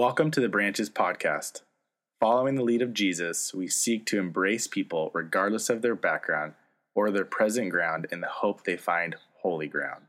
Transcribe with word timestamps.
Welcome 0.00 0.30
to 0.30 0.40
the 0.40 0.48
Branches 0.48 0.88
Podcast. 0.88 1.60
Following 2.20 2.54
the 2.54 2.62
lead 2.62 2.80
of 2.80 2.94
Jesus, 2.94 3.52
we 3.52 3.68
seek 3.68 4.06
to 4.06 4.18
embrace 4.18 4.66
people 4.66 5.10
regardless 5.12 5.68
of 5.68 5.82
their 5.82 5.94
background 5.94 6.54
or 6.94 7.10
their 7.10 7.26
present 7.26 7.68
ground 7.68 8.06
in 8.10 8.22
the 8.22 8.26
hope 8.26 8.64
they 8.64 8.78
find 8.78 9.16
holy 9.42 9.66
ground. 9.66 10.04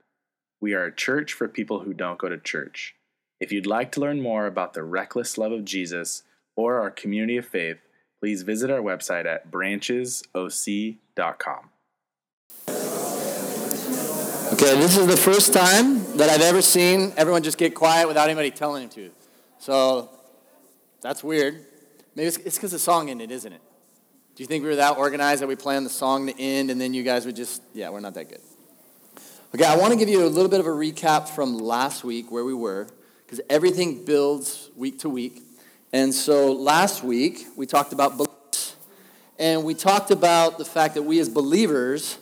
We 0.62 0.74
are 0.76 0.86
a 0.86 0.96
church 0.96 1.34
for 1.34 1.50
people 1.50 1.82
who 1.82 1.94
don't 1.94 2.18
go 2.18 2.30
to 2.30 2.38
church. 2.38 2.96
If 3.42 3.52
you'd 3.52 3.66
like 3.66 3.92
to 3.92 4.00
learn 4.00 4.22
more 4.22 4.46
about 4.46 4.74
the 4.74 4.84
reckless 4.84 5.38
love 5.38 5.52
of 5.52 5.66
Jesus 5.66 6.24
or 6.56 6.80
our 6.80 6.90
community 6.90 7.36
of 7.36 7.46
faith, 7.46 7.80
please 8.22 8.44
visit 8.44 8.72
our 8.72 8.80
website 8.80 9.26
at 9.26 9.52
branchesoc.com. 9.52 11.70
Okay, 14.54 14.80
this 14.80 14.96
is 14.96 15.08
the 15.08 15.18
first 15.18 15.52
time 15.52 16.16
that 16.16 16.30
I've 16.30 16.40
ever 16.40 16.62
seen 16.62 17.12
everyone 17.18 17.44
just 17.44 17.58
get 17.58 17.76
quiet 17.76 18.08
without 18.08 18.30
anybody 18.30 18.52
telling 18.52 18.84
them 18.84 18.90
to. 18.92 19.12
So 19.62 20.10
that's 21.02 21.24
weird. 21.24 21.64
Maybe 22.16 22.30
it's 22.30 22.38
because 22.40 22.72
the 22.72 22.80
song 22.80 23.12
ended, 23.12 23.30
isn't 23.30 23.54
it? 23.54 23.62
Do 24.36 24.42
you 24.42 24.48
think 24.48 24.64
we 24.64 24.70
were 24.70 24.78
that 24.78 24.98
organized 24.98 25.44
that 25.44 25.48
we 25.48 25.56
planned 25.56 25.86
the 25.86 25.92
song 25.92 26.26
to 26.26 26.42
end 26.42 26.72
and 26.72 26.82
then 26.82 26.96
you 26.96 27.04
guys 27.04 27.28
would 27.28 27.36
just, 27.36 27.62
yeah, 27.72 27.92
we're 27.92 28.00
not 28.00 28.16
that 28.16 28.28
good. 28.28 28.42
Okay, 29.54 29.64
I 29.64 29.76
want 29.76 29.94
to 29.94 30.00
give 30.00 30.10
you 30.10 30.26
a 30.26 30.28
little 30.28 30.50
bit 30.50 30.60
of 30.60 30.66
a 30.66 30.72
recap 30.72 31.30
from 31.30 31.60
last 31.60 32.04
week 32.04 32.32
where 32.32 32.44
we 32.44 32.56
were 32.56 32.88
because 33.24 33.40
everything 33.52 34.04
builds 34.04 34.72
week 34.76 34.98
to 35.02 35.10
week. 35.10 35.44
And 35.94 36.12
so 36.12 36.54
last 36.54 37.04
week 37.04 37.46
we 37.56 37.68
talked 37.68 37.94
about 37.94 38.18
beliefs 38.18 38.76
and 39.38 39.64
we 39.64 39.76
talked 39.76 40.10
about 40.10 40.58
the 40.58 40.66
fact 40.66 40.96
that 40.96 41.04
we 41.04 41.20
as 41.20 41.30
believers 41.30 42.18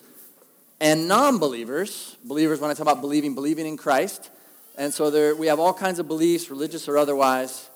and 0.82 1.08
non-believers, 1.08 2.18
believers 2.26 2.60
when 2.60 2.70
I 2.70 2.74
talk 2.74 2.82
about 2.82 3.00
believing, 3.00 3.34
believing 3.34 3.66
in 3.66 3.78
Christ, 3.78 4.30
and 4.80 4.94
so 4.94 5.10
there, 5.10 5.36
we 5.36 5.48
have 5.48 5.60
all 5.60 5.74
kinds 5.74 6.00
of 6.00 6.08
beliefs, 6.08 6.50
religious 6.50 6.88
or 6.88 6.98
otherwise, 6.98 7.70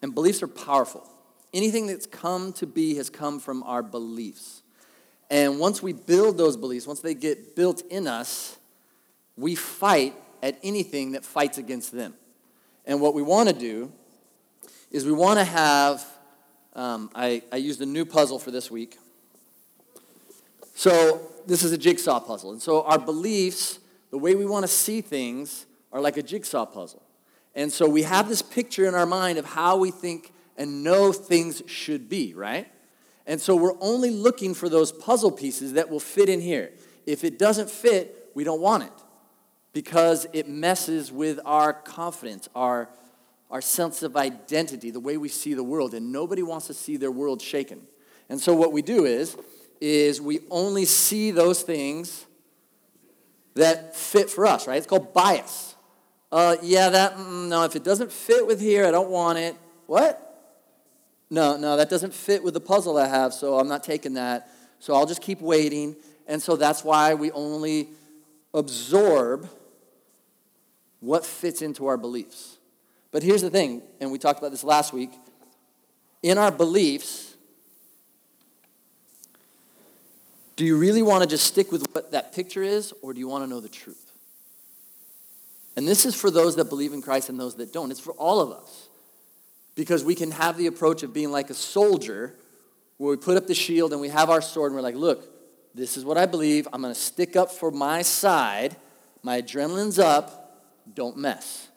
and 0.00 0.14
beliefs 0.14 0.42
are 0.42 0.48
powerful. 0.48 1.06
Anything 1.52 1.86
that's 1.86 2.06
come 2.06 2.54
to 2.54 2.66
be 2.66 2.94
has 2.94 3.10
come 3.10 3.38
from 3.38 3.62
our 3.64 3.82
beliefs. 3.82 4.62
And 5.28 5.60
once 5.60 5.82
we 5.82 5.92
build 5.92 6.38
those 6.38 6.56
beliefs, 6.56 6.86
once 6.86 7.00
they 7.00 7.12
get 7.12 7.54
built 7.54 7.82
in 7.90 8.06
us, 8.06 8.56
we 9.36 9.54
fight 9.54 10.14
at 10.42 10.58
anything 10.62 11.12
that 11.12 11.22
fights 11.22 11.58
against 11.58 11.92
them. 11.92 12.14
And 12.86 13.02
what 13.02 13.12
we 13.12 13.20
want 13.20 13.50
to 13.50 13.54
do 13.54 13.92
is 14.90 15.04
we 15.04 15.12
want 15.12 15.38
to 15.38 15.44
have, 15.44 16.02
um, 16.74 17.10
I, 17.14 17.42
I 17.52 17.56
used 17.56 17.82
a 17.82 17.86
new 17.86 18.06
puzzle 18.06 18.38
for 18.38 18.50
this 18.50 18.70
week. 18.70 18.96
So 20.74 21.30
this 21.46 21.62
is 21.62 21.72
a 21.72 21.78
jigsaw 21.78 22.20
puzzle. 22.20 22.52
And 22.52 22.62
so 22.62 22.84
our 22.84 22.98
beliefs, 22.98 23.80
the 24.10 24.16
way 24.16 24.34
we 24.34 24.46
want 24.46 24.62
to 24.62 24.68
see 24.68 25.02
things, 25.02 25.66
are 25.92 26.00
like 26.00 26.16
a 26.16 26.22
jigsaw 26.22 26.66
puzzle. 26.66 27.02
And 27.54 27.70
so 27.70 27.88
we 27.88 28.02
have 28.02 28.28
this 28.28 28.42
picture 28.42 28.86
in 28.86 28.94
our 28.94 29.06
mind 29.06 29.38
of 29.38 29.44
how 29.44 29.76
we 29.76 29.90
think 29.90 30.32
and 30.56 30.82
know 30.82 31.12
things 31.12 31.62
should 31.66 32.08
be, 32.08 32.34
right? 32.34 32.68
And 33.26 33.40
so 33.40 33.54
we're 33.54 33.80
only 33.80 34.10
looking 34.10 34.54
for 34.54 34.68
those 34.68 34.90
puzzle 34.90 35.30
pieces 35.30 35.74
that 35.74 35.90
will 35.90 36.00
fit 36.00 36.28
in 36.28 36.40
here. 36.40 36.72
If 37.06 37.24
it 37.24 37.38
doesn't 37.38 37.70
fit, 37.70 38.30
we 38.34 38.44
don't 38.44 38.60
want 38.60 38.84
it 38.84 38.92
because 39.72 40.26
it 40.32 40.48
messes 40.48 41.12
with 41.12 41.40
our 41.44 41.72
confidence, 41.72 42.48
our, 42.54 42.88
our 43.50 43.60
sense 43.60 44.02
of 44.02 44.16
identity, 44.16 44.90
the 44.90 45.00
way 45.00 45.16
we 45.16 45.28
see 45.28 45.54
the 45.54 45.64
world. 45.64 45.94
And 45.94 46.12
nobody 46.12 46.42
wants 46.42 46.66
to 46.66 46.74
see 46.74 46.96
their 46.96 47.10
world 47.10 47.40
shaken. 47.40 47.82
And 48.28 48.40
so 48.40 48.54
what 48.54 48.72
we 48.72 48.82
do 48.82 49.04
is, 49.04 49.36
is 49.80 50.20
we 50.20 50.40
only 50.50 50.84
see 50.84 51.30
those 51.30 51.62
things 51.62 52.26
that 53.54 53.94
fit 53.96 54.30
for 54.30 54.46
us, 54.46 54.66
right? 54.66 54.76
It's 54.76 54.86
called 54.86 55.12
bias. 55.12 55.71
Uh, 56.32 56.56
yeah, 56.62 56.88
that, 56.88 57.16
mm, 57.16 57.48
no, 57.48 57.64
if 57.64 57.76
it 57.76 57.84
doesn't 57.84 58.10
fit 58.10 58.46
with 58.46 58.58
here, 58.58 58.86
I 58.86 58.90
don't 58.90 59.10
want 59.10 59.38
it. 59.38 59.54
What? 59.86 60.30
No, 61.28 61.58
no, 61.58 61.76
that 61.76 61.90
doesn't 61.90 62.14
fit 62.14 62.42
with 62.42 62.54
the 62.54 62.60
puzzle 62.60 62.96
I 62.96 63.06
have, 63.06 63.34
so 63.34 63.58
I'm 63.58 63.68
not 63.68 63.84
taking 63.84 64.14
that. 64.14 64.48
So 64.78 64.94
I'll 64.94 65.04
just 65.04 65.20
keep 65.20 65.42
waiting. 65.42 65.94
And 66.26 66.42
so 66.42 66.56
that's 66.56 66.82
why 66.82 67.12
we 67.12 67.30
only 67.32 67.90
absorb 68.54 69.48
what 71.00 71.26
fits 71.26 71.60
into 71.60 71.86
our 71.86 71.98
beliefs. 71.98 72.56
But 73.10 73.22
here's 73.22 73.42
the 73.42 73.50
thing, 73.50 73.82
and 74.00 74.10
we 74.10 74.18
talked 74.18 74.38
about 74.38 74.52
this 74.52 74.64
last 74.64 74.94
week. 74.94 75.12
In 76.22 76.38
our 76.38 76.50
beliefs, 76.50 77.36
do 80.56 80.64
you 80.64 80.78
really 80.78 81.02
want 81.02 81.22
to 81.24 81.28
just 81.28 81.44
stick 81.44 81.70
with 81.70 81.84
what 81.92 82.12
that 82.12 82.32
picture 82.34 82.62
is, 82.62 82.94
or 83.02 83.12
do 83.12 83.20
you 83.20 83.28
want 83.28 83.44
to 83.44 83.50
know 83.50 83.60
the 83.60 83.68
truth? 83.68 84.11
And 85.76 85.88
this 85.88 86.04
is 86.04 86.14
for 86.14 86.30
those 86.30 86.56
that 86.56 86.66
believe 86.66 86.92
in 86.92 87.02
Christ 87.02 87.28
and 87.28 87.40
those 87.40 87.54
that 87.56 87.72
don't. 87.72 87.90
It's 87.90 88.00
for 88.00 88.12
all 88.12 88.40
of 88.40 88.50
us. 88.50 88.88
Because 89.74 90.04
we 90.04 90.14
can 90.14 90.30
have 90.32 90.58
the 90.58 90.66
approach 90.66 91.02
of 91.02 91.14
being 91.14 91.30
like 91.30 91.48
a 91.48 91.54
soldier 91.54 92.36
where 92.98 93.10
we 93.10 93.16
put 93.16 93.36
up 93.36 93.46
the 93.46 93.54
shield 93.54 93.92
and 93.92 94.00
we 94.00 94.10
have 94.10 94.28
our 94.28 94.42
sword 94.42 94.70
and 94.70 94.76
we're 94.76 94.82
like, 94.82 94.94
look, 94.94 95.28
this 95.74 95.96
is 95.96 96.04
what 96.04 96.18
I 96.18 96.26
believe. 96.26 96.68
I'm 96.72 96.82
going 96.82 96.92
to 96.92 97.00
stick 97.00 97.36
up 97.36 97.50
for 97.50 97.70
my 97.70 98.02
side. 98.02 98.76
My 99.22 99.40
adrenaline's 99.40 99.98
up. 99.98 100.66
Don't 100.94 101.16
mess. 101.16 101.68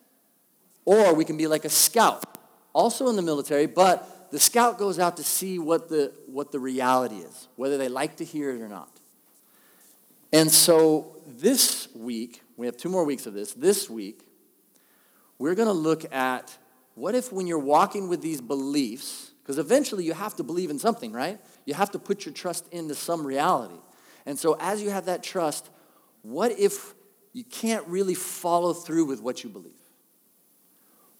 Or 0.84 1.14
we 1.14 1.24
can 1.24 1.36
be 1.36 1.46
like 1.46 1.64
a 1.64 1.70
scout, 1.70 2.38
also 2.72 3.08
in 3.08 3.16
the 3.16 3.22
military, 3.22 3.66
but 3.66 4.30
the 4.30 4.38
scout 4.38 4.78
goes 4.78 4.98
out 4.98 5.16
to 5.16 5.24
see 5.24 5.58
what 5.58 5.88
the, 5.88 6.12
what 6.26 6.52
the 6.52 6.58
reality 6.58 7.16
is, 7.16 7.48
whether 7.56 7.78
they 7.78 7.88
like 7.88 8.16
to 8.16 8.24
hear 8.24 8.50
it 8.50 8.60
or 8.60 8.68
not. 8.68 8.90
And 10.32 10.50
so 10.50 11.15
this 11.26 11.88
week, 11.94 12.42
we 12.56 12.66
have 12.66 12.76
two 12.76 12.88
more 12.88 13.04
weeks 13.04 13.26
of 13.26 13.34
this. 13.34 13.52
This 13.52 13.90
week, 13.90 14.26
we're 15.38 15.54
going 15.54 15.68
to 15.68 15.74
look 15.74 16.12
at 16.12 16.56
what 16.94 17.14
if 17.14 17.32
when 17.32 17.46
you're 17.46 17.58
walking 17.58 18.08
with 18.08 18.22
these 18.22 18.40
beliefs, 18.40 19.32
because 19.42 19.58
eventually 19.58 20.04
you 20.04 20.14
have 20.14 20.34
to 20.36 20.42
believe 20.42 20.70
in 20.70 20.78
something, 20.78 21.12
right? 21.12 21.38
You 21.64 21.74
have 21.74 21.90
to 21.92 21.98
put 21.98 22.24
your 22.24 22.32
trust 22.32 22.66
into 22.72 22.94
some 22.94 23.26
reality. 23.26 23.76
And 24.24 24.38
so 24.38 24.56
as 24.58 24.82
you 24.82 24.90
have 24.90 25.06
that 25.06 25.22
trust, 25.22 25.68
what 26.22 26.52
if 26.58 26.94
you 27.32 27.44
can't 27.44 27.86
really 27.86 28.14
follow 28.14 28.72
through 28.72 29.04
with 29.04 29.20
what 29.20 29.44
you 29.44 29.50
believe? 29.50 29.72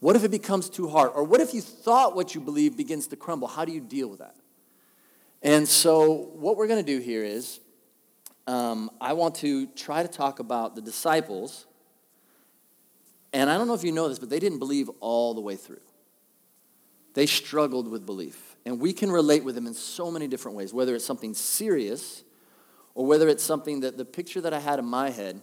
What 0.01 0.17
if 0.17 0.25
it 0.25 0.31
becomes 0.31 0.69
too 0.69 0.89
hard? 0.89 1.13
Or 1.15 1.25
what 1.25 1.41
if 1.41 1.53
you 1.55 1.61
thought 1.61 2.17
what 2.17 2.35
you 2.35 2.41
believe 2.41 2.77
begins 2.77 3.07
to 3.09 3.17
crumble? 3.17 3.49
How 3.49 3.65
do 3.65 3.73
you 3.73 3.81
deal 3.81 4.09
with 4.09 4.21
that? 4.21 4.37
And 5.43 5.69
so, 5.69 6.31
what 6.35 6.57
we're 6.57 6.67
going 6.67 6.85
to 6.85 6.97
do 6.97 7.01
here 7.01 7.23
is 7.23 7.61
um, 8.47 8.91
I 9.01 9.13
want 9.15 9.37
to 9.37 9.67
try 9.67 10.03
to 10.03 10.09
talk 10.09 10.39
about 10.39 10.75
the 10.75 10.83
disciples. 10.83 11.67
And 13.33 13.51
I 13.51 13.59
don't 13.59 13.67
know 13.67 13.75
if 13.75 13.85
you 13.85 13.93
know 13.93 14.09
this, 14.09 14.19
but 14.19 14.31
they 14.31 14.39
didn't 14.39 14.59
believe 14.59 14.89
all 15.01 15.35
the 15.35 15.41
way 15.41 15.57
through. 15.57 15.81
They 17.15 17.27
struggled 17.27 17.89
with 17.89 18.07
belief. 18.07 18.57
And 18.65 18.81
we 18.81 18.93
can 18.93 19.11
relate 19.11 19.45
with 19.45 19.55
them 19.55 19.67
in 19.67 19.75
so 19.75 20.11
many 20.11 20.29
different 20.29 20.57
ways, 20.57 20.73
whether 20.73 20.95
it's 20.95 21.05
something 21.05 21.35
serious 21.35 22.25
or 22.95 23.07
whether 23.07 23.29
it's 23.29 23.45
something 23.45 23.81
that 23.81 23.97
the 23.97 24.05
picture 24.05 24.41
that 24.41 24.53
I 24.53 24.59
had 24.59 24.79
in 24.79 24.85
my 24.85 25.11
head 25.11 25.43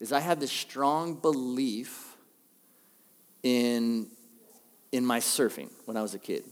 is 0.00 0.12
I 0.12 0.20
had 0.20 0.40
this 0.40 0.52
strong 0.52 1.14
belief 1.14 2.16
in, 3.42 4.08
in 4.92 5.04
my 5.04 5.18
surfing 5.18 5.70
when 5.86 5.96
I 5.96 6.02
was 6.02 6.14
a 6.14 6.18
kid. 6.18 6.44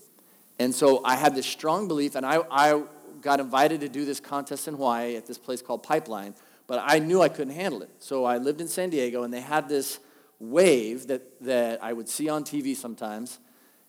And 0.59 0.75
so 0.75 1.03
I 1.05 1.17
had 1.17 1.35
this 1.35 1.47
strong 1.47 1.87
belief, 1.87 2.15
and 2.15 2.25
I, 2.25 2.39
I 2.51 2.83
got 3.27 3.41
invited 3.41 3.81
to 3.81 3.89
do 3.89 4.05
this 4.05 4.21
contest 4.21 4.69
in 4.69 4.75
Hawaii 4.75 5.17
at 5.17 5.27
this 5.27 5.37
place 5.37 5.61
called 5.61 5.83
Pipeline, 5.83 6.33
but 6.69 6.81
I 6.85 7.01
knew 7.01 7.21
I 7.21 7.29
couldn't 7.29 7.55
handle 7.55 7.83
it. 7.83 7.91
So 7.99 8.25
I 8.25 8.39
lived 8.39 8.61
in 8.61 8.69
San 8.69 8.89
Diego, 8.89 9.25
and 9.25 9.35
they 9.35 9.41
had 9.41 9.69
this 9.69 9.99
wave 10.39 11.09
that, 11.09 11.43
that 11.43 11.83
I 11.83 11.93
would 11.93 12.09
see 12.09 12.29
on 12.29 12.45
TV 12.45 12.77
sometimes, 12.77 13.41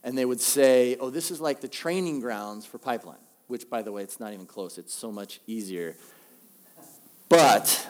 and 0.03 0.17
they 0.17 0.25
would 0.25 0.41
say, 0.41 0.97
oh, 0.99 1.11
this 1.11 1.29
is 1.29 1.39
like 1.39 1.61
the 1.61 1.67
training 1.67 2.19
grounds 2.19 2.65
for 2.65 2.79
Pipeline, 2.79 3.21
which, 3.45 3.69
by 3.69 3.83
the 3.83 3.91
way, 3.91 4.01
it's 4.01 4.19
not 4.19 4.33
even 4.33 4.47
close. 4.47 4.79
It's 4.79 4.93
so 4.93 5.11
much 5.11 5.39
easier. 5.45 5.95
But 7.29 7.87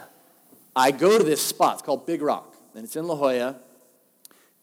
I 0.75 0.91
go 0.91 1.17
to 1.17 1.23
this 1.23 1.41
spot. 1.41 1.75
It's 1.75 1.81
called 1.81 2.05
Big 2.05 2.21
Rock, 2.21 2.57
and 2.75 2.83
it's 2.83 2.97
in 2.97 3.07
La 3.07 3.15
Jolla. 3.15 3.55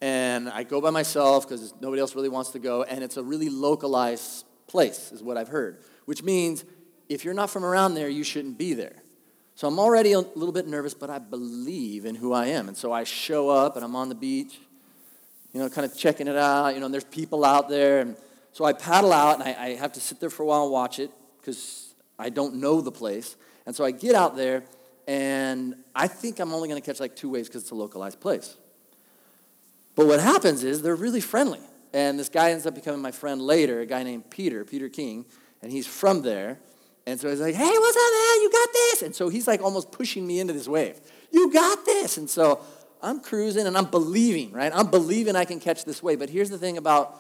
And 0.03 0.51
I 0.51 0.65
go 0.65 0.83
by 0.83 0.91
myself 0.91 1.49
because 1.49 1.72
nobody 1.81 2.01
else 2.01 2.15
really 2.15 2.28
wants 2.28 2.51
to 2.51 2.59
go, 2.59 2.83
and 2.83 3.03
it's 3.03 3.16
a 3.16 3.22
really 3.22 3.48
localized 3.48 4.45
place, 4.66 5.13
is 5.13 5.22
what 5.22 5.39
I've 5.39 5.48
heard 5.48 5.78
which 6.04 6.22
means 6.22 6.65
if 7.09 7.24
you're 7.24 7.34
not 7.34 7.51
from 7.51 7.65
around 7.65 7.95
there, 7.95 8.09
you 8.09 8.24
shouldn't 8.24 8.59
be 8.59 8.74
there. 8.74 9.03
So 9.54 9.68
I'm 9.68 9.78
already 9.78 10.12
a 10.12 10.21
little 10.21 10.53
bit 10.53 10.66
nervous, 10.66 10.95
but 10.95 11.10
I 11.10 11.18
believe 11.18 12.06
in 12.06 12.15
who 12.15 12.33
I 12.33 12.47
am. 12.47 12.68
And 12.68 12.77
so 12.77 12.92
I 12.92 13.04
show 13.04 13.48
up 13.48 13.77
and 13.77 13.84
I'm 13.84 13.95
on 13.95 14.09
the 14.09 14.15
beach, 14.15 14.59
you 15.53 15.60
know, 15.60 15.68
kind 15.68 15.84
of 15.84 15.97
checking 15.97 16.27
it 16.27 16.36
out, 16.36 16.74
you 16.74 16.80
know, 16.80 16.86
and 16.86 16.95
there's 16.95 17.04
people 17.04 17.45
out 17.45 17.68
there. 17.68 18.01
And 18.01 18.16
so 18.53 18.65
I 18.65 18.72
paddle 18.72 19.12
out 19.12 19.39
and 19.39 19.48
I, 19.48 19.65
I 19.65 19.68
have 19.77 19.92
to 19.92 20.01
sit 20.01 20.18
there 20.18 20.30
for 20.30 20.42
a 20.42 20.47
while 20.47 20.65
and 20.65 20.72
watch 20.72 20.98
it 20.98 21.10
because 21.41 21.95
I 22.18 22.30
don't 22.30 22.56
know 22.56 22.80
the 22.80 22.91
place. 22.91 23.36
And 23.66 23.77
so 23.77 23.84
I 23.84 23.92
get 23.92 24.15
out 24.15 24.36
there 24.36 24.65
and 25.07 25.77
I 25.95 26.09
think 26.09 26.41
I'm 26.41 26.53
only 26.53 26.68
going 26.68 26.80
to 26.80 26.84
catch 26.84 26.98
like 26.98 27.15
two 27.15 27.30
waves 27.30 27.48
because 27.48 27.62
it's 27.62 27.71
a 27.71 27.77
localized 27.77 28.21
place. 28.21 28.57
But 29.95 30.07
what 30.07 30.18
happens 30.18 30.65
is 30.65 30.83
they're 30.83 30.97
really 30.97 31.21
friendly. 31.21 31.60
And 31.92 32.18
this 32.18 32.28
guy 32.28 32.50
ends 32.50 32.66
up 32.66 32.74
becoming 32.74 33.00
my 33.00 33.12
friend 33.12 33.41
later, 33.41 33.80
a 33.80 33.86
guy 33.86 34.03
named 34.03 34.28
Peter, 34.30 34.65
Peter 34.65 34.89
King 34.89 35.27
and 35.65 35.72
he's 35.72 35.86
from 35.86 36.22
there. 36.22 36.60
And 37.06 37.21
so 37.21 37.28
he's 37.28 37.41
like, 37.41 37.54
hey, 37.54 37.71
what's 37.71 37.97
up, 37.97 38.12
man? 38.12 38.42
You 38.42 38.51
got 38.51 38.68
this. 38.72 39.03
And 39.03 39.15
so 39.15 39.28
he's 39.28 39.47
like 39.47 39.62
almost 39.62 39.92
pushing 39.92 40.27
me 40.27 40.41
into 40.41 40.53
this 40.53 40.66
wave. 40.66 40.98
You 41.30 41.53
got 41.53 41.84
this. 41.84 42.16
And 42.16 42.30
so 42.30 42.60
I'm 43.03 43.21
cruising 43.21 43.66
and 43.66 43.77
I'm 43.77 43.86
believing, 43.86 44.53
right? 44.53 44.72
I'm 44.74 44.91
believing 44.91 45.36
I 45.36 45.45
can 45.45 45.60
catch 45.60 45.84
this 45.84 46.03
wave. 46.03 46.18
But 46.18 46.30
here's 46.30 46.48
the 46.48 46.59
thing 46.59 46.78
about 46.78 47.15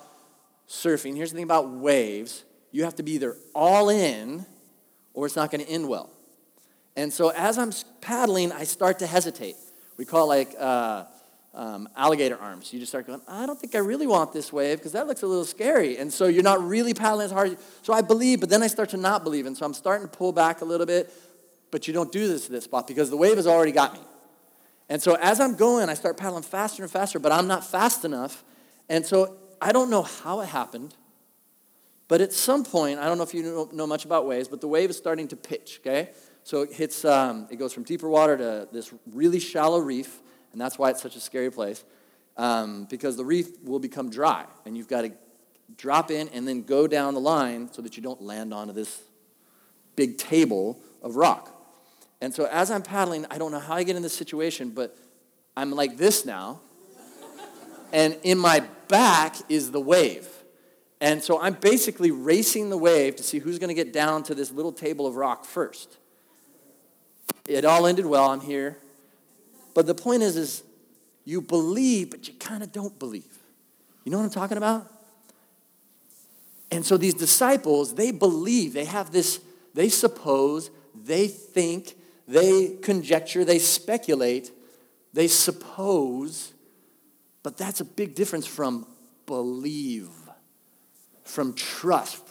surfing. 0.68 1.16
Here's 1.16 1.30
the 1.30 1.36
thing 1.36 1.44
about 1.44 1.70
waves. 1.70 2.44
You 2.72 2.84
have 2.84 2.94
to 2.96 3.02
be 3.02 3.12
either 3.12 3.36
all 3.54 3.90
in 3.90 4.46
or 5.12 5.26
it's 5.26 5.36
not 5.36 5.50
going 5.50 5.64
to 5.64 5.70
end 5.70 5.88
well. 5.88 6.10
And 6.96 7.12
so 7.12 7.28
as 7.30 7.58
I'm 7.58 7.72
paddling, 8.00 8.52
I 8.52 8.64
start 8.64 9.00
to 9.00 9.06
hesitate. 9.06 9.56
We 9.96 10.04
call 10.04 10.24
it 10.24 10.36
like 10.36 10.54
uh, 10.58 11.04
um, 11.54 11.88
alligator 11.96 12.36
arms. 12.36 12.72
You 12.72 12.78
just 12.78 12.90
start 12.90 13.06
going, 13.06 13.20
I 13.28 13.46
don't 13.46 13.58
think 13.58 13.74
I 13.74 13.78
really 13.78 14.06
want 14.06 14.32
this 14.32 14.52
wave 14.52 14.78
because 14.78 14.92
that 14.92 15.06
looks 15.06 15.22
a 15.22 15.26
little 15.26 15.44
scary. 15.44 15.98
And 15.98 16.12
so 16.12 16.26
you're 16.26 16.42
not 16.42 16.62
really 16.62 16.94
paddling 16.94 17.26
as 17.26 17.30
hard. 17.30 17.56
So 17.82 17.92
I 17.92 18.02
believe, 18.02 18.40
but 18.40 18.48
then 18.48 18.62
I 18.62 18.66
start 18.66 18.90
to 18.90 18.96
not 18.96 19.24
believe. 19.24 19.46
And 19.46 19.56
so 19.56 19.64
I'm 19.64 19.74
starting 19.74 20.08
to 20.08 20.16
pull 20.16 20.32
back 20.32 20.60
a 20.60 20.64
little 20.64 20.86
bit, 20.86 21.12
but 21.70 21.86
you 21.86 21.94
don't 21.94 22.12
do 22.12 22.26
this 22.26 22.46
to 22.46 22.52
this 22.52 22.64
spot 22.64 22.86
because 22.86 23.10
the 23.10 23.16
wave 23.16 23.36
has 23.36 23.46
already 23.46 23.72
got 23.72 23.94
me. 23.94 24.00
And 24.88 25.00
so 25.00 25.16
as 25.20 25.40
I'm 25.40 25.56
going, 25.56 25.88
I 25.88 25.94
start 25.94 26.16
paddling 26.16 26.42
faster 26.42 26.82
and 26.82 26.90
faster, 26.90 27.18
but 27.18 27.32
I'm 27.32 27.46
not 27.46 27.64
fast 27.64 28.04
enough. 28.04 28.44
And 28.88 29.06
so 29.06 29.36
I 29.60 29.72
don't 29.72 29.90
know 29.90 30.02
how 30.02 30.40
it 30.40 30.48
happened, 30.48 30.94
but 32.08 32.20
at 32.20 32.32
some 32.32 32.64
point, 32.64 32.98
I 32.98 33.06
don't 33.06 33.16
know 33.16 33.24
if 33.24 33.32
you 33.32 33.68
know 33.72 33.86
much 33.86 34.04
about 34.04 34.26
waves, 34.26 34.46
but 34.46 34.60
the 34.60 34.68
wave 34.68 34.90
is 34.90 34.96
starting 34.98 35.26
to 35.28 35.36
pitch, 35.36 35.80
okay? 35.80 36.10
So 36.42 36.62
it 36.62 36.72
hits, 36.72 37.04
um, 37.06 37.48
it 37.50 37.56
goes 37.56 37.72
from 37.72 37.84
deeper 37.84 38.08
water 38.08 38.36
to 38.36 38.68
this 38.70 38.92
really 39.06 39.40
shallow 39.40 39.78
reef 39.78 40.20
and 40.54 40.60
that's 40.60 40.78
why 40.78 40.88
it's 40.90 41.02
such 41.02 41.16
a 41.16 41.20
scary 41.20 41.50
place, 41.50 41.82
um, 42.36 42.86
because 42.88 43.16
the 43.16 43.24
reef 43.24 43.48
will 43.64 43.80
become 43.80 44.08
dry, 44.08 44.46
and 44.64 44.76
you've 44.76 44.86
got 44.86 45.02
to 45.02 45.10
drop 45.76 46.12
in 46.12 46.28
and 46.28 46.46
then 46.46 46.62
go 46.62 46.86
down 46.86 47.14
the 47.14 47.20
line 47.20 47.68
so 47.72 47.82
that 47.82 47.96
you 47.96 48.02
don't 48.04 48.22
land 48.22 48.54
onto 48.54 48.72
this 48.72 49.02
big 49.96 50.16
table 50.16 50.78
of 51.02 51.16
rock. 51.16 51.50
And 52.20 52.32
so 52.32 52.46
as 52.46 52.70
I'm 52.70 52.82
paddling, 52.82 53.26
I 53.32 53.38
don't 53.38 53.50
know 53.50 53.58
how 53.58 53.74
I 53.74 53.82
get 53.82 53.96
in 53.96 54.02
this 54.02 54.14
situation, 54.14 54.70
but 54.70 54.96
I'm 55.56 55.72
like 55.72 55.96
this 55.96 56.24
now, 56.24 56.60
and 57.92 58.16
in 58.22 58.38
my 58.38 58.60
back 58.86 59.34
is 59.48 59.72
the 59.72 59.80
wave. 59.80 60.28
And 61.00 61.20
so 61.20 61.40
I'm 61.40 61.54
basically 61.54 62.12
racing 62.12 62.70
the 62.70 62.78
wave 62.78 63.16
to 63.16 63.24
see 63.24 63.40
who's 63.40 63.58
going 63.58 63.68
to 63.68 63.74
get 63.74 63.92
down 63.92 64.22
to 64.22 64.36
this 64.36 64.52
little 64.52 64.72
table 64.72 65.06
of 65.06 65.16
rock 65.16 65.44
first. 65.44 65.98
It 67.46 67.64
all 67.64 67.86
ended 67.86 68.06
well. 68.06 68.30
I'm 68.30 68.40
here. 68.40 68.78
But 69.74 69.86
the 69.86 69.94
point 69.94 70.22
is, 70.22 70.36
is 70.36 70.62
you 71.24 71.40
believe, 71.40 72.10
but 72.10 72.28
you 72.28 72.34
kind 72.34 72.62
of 72.62 72.72
don't 72.72 72.96
believe. 72.98 73.38
You 74.04 74.12
know 74.12 74.18
what 74.18 74.24
I'm 74.24 74.30
talking 74.30 74.56
about? 74.56 74.90
And 76.70 76.84
so 76.84 76.96
these 76.96 77.14
disciples, 77.14 77.94
they 77.94 78.10
believe, 78.10 78.72
they 78.72 78.84
have 78.84 79.12
this, 79.12 79.40
they 79.74 79.88
suppose, 79.88 80.70
they 80.94 81.28
think, 81.28 81.96
they 82.26 82.76
conjecture, 82.82 83.44
they 83.44 83.58
speculate, 83.58 84.50
they 85.12 85.28
suppose, 85.28 86.52
but 87.42 87.56
that's 87.56 87.80
a 87.80 87.84
big 87.84 88.14
difference 88.14 88.46
from 88.46 88.86
believe, 89.26 90.10
from 91.22 91.54
trust, 91.54 92.22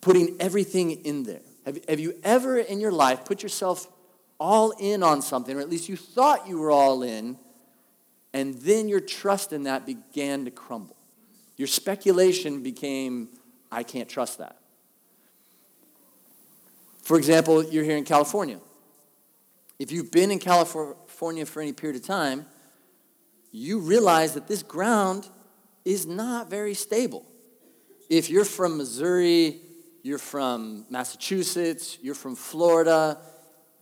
putting 0.00 0.36
everything 0.38 0.92
in 1.04 1.24
there. 1.24 1.40
Have, 1.64 1.78
have 1.88 2.00
you 2.00 2.14
ever 2.22 2.58
in 2.58 2.78
your 2.78 2.92
life 2.92 3.24
put 3.24 3.42
yourself 3.42 3.88
all 4.38 4.72
in 4.72 5.02
on 5.02 5.22
something, 5.22 5.56
or 5.56 5.60
at 5.60 5.70
least 5.70 5.88
you 5.88 5.96
thought 5.96 6.46
you 6.46 6.58
were 6.58 6.70
all 6.70 7.02
in, 7.02 7.38
and 8.32 8.54
then 8.54 8.88
your 8.88 9.00
trust 9.00 9.52
in 9.52 9.62
that 9.64 9.86
began 9.86 10.44
to 10.44 10.50
crumble. 10.50 10.96
Your 11.56 11.68
speculation 11.68 12.62
became, 12.62 13.28
I 13.72 13.82
can't 13.82 14.08
trust 14.08 14.38
that. 14.38 14.58
For 17.02 17.16
example, 17.16 17.64
you're 17.64 17.84
here 17.84 17.96
in 17.96 18.04
California. 18.04 18.58
If 19.78 19.92
you've 19.92 20.10
been 20.10 20.30
in 20.30 20.38
California 20.38 21.46
for 21.46 21.62
any 21.62 21.72
period 21.72 21.96
of 21.96 22.06
time, 22.06 22.46
you 23.52 23.78
realize 23.78 24.34
that 24.34 24.48
this 24.48 24.62
ground 24.62 25.28
is 25.84 26.06
not 26.06 26.50
very 26.50 26.74
stable. 26.74 27.24
If 28.10 28.28
you're 28.28 28.44
from 28.44 28.76
Missouri, 28.76 29.60
you're 30.02 30.18
from 30.18 30.84
Massachusetts, 30.90 31.98
you're 32.02 32.14
from 32.14 32.36
Florida, 32.36 33.18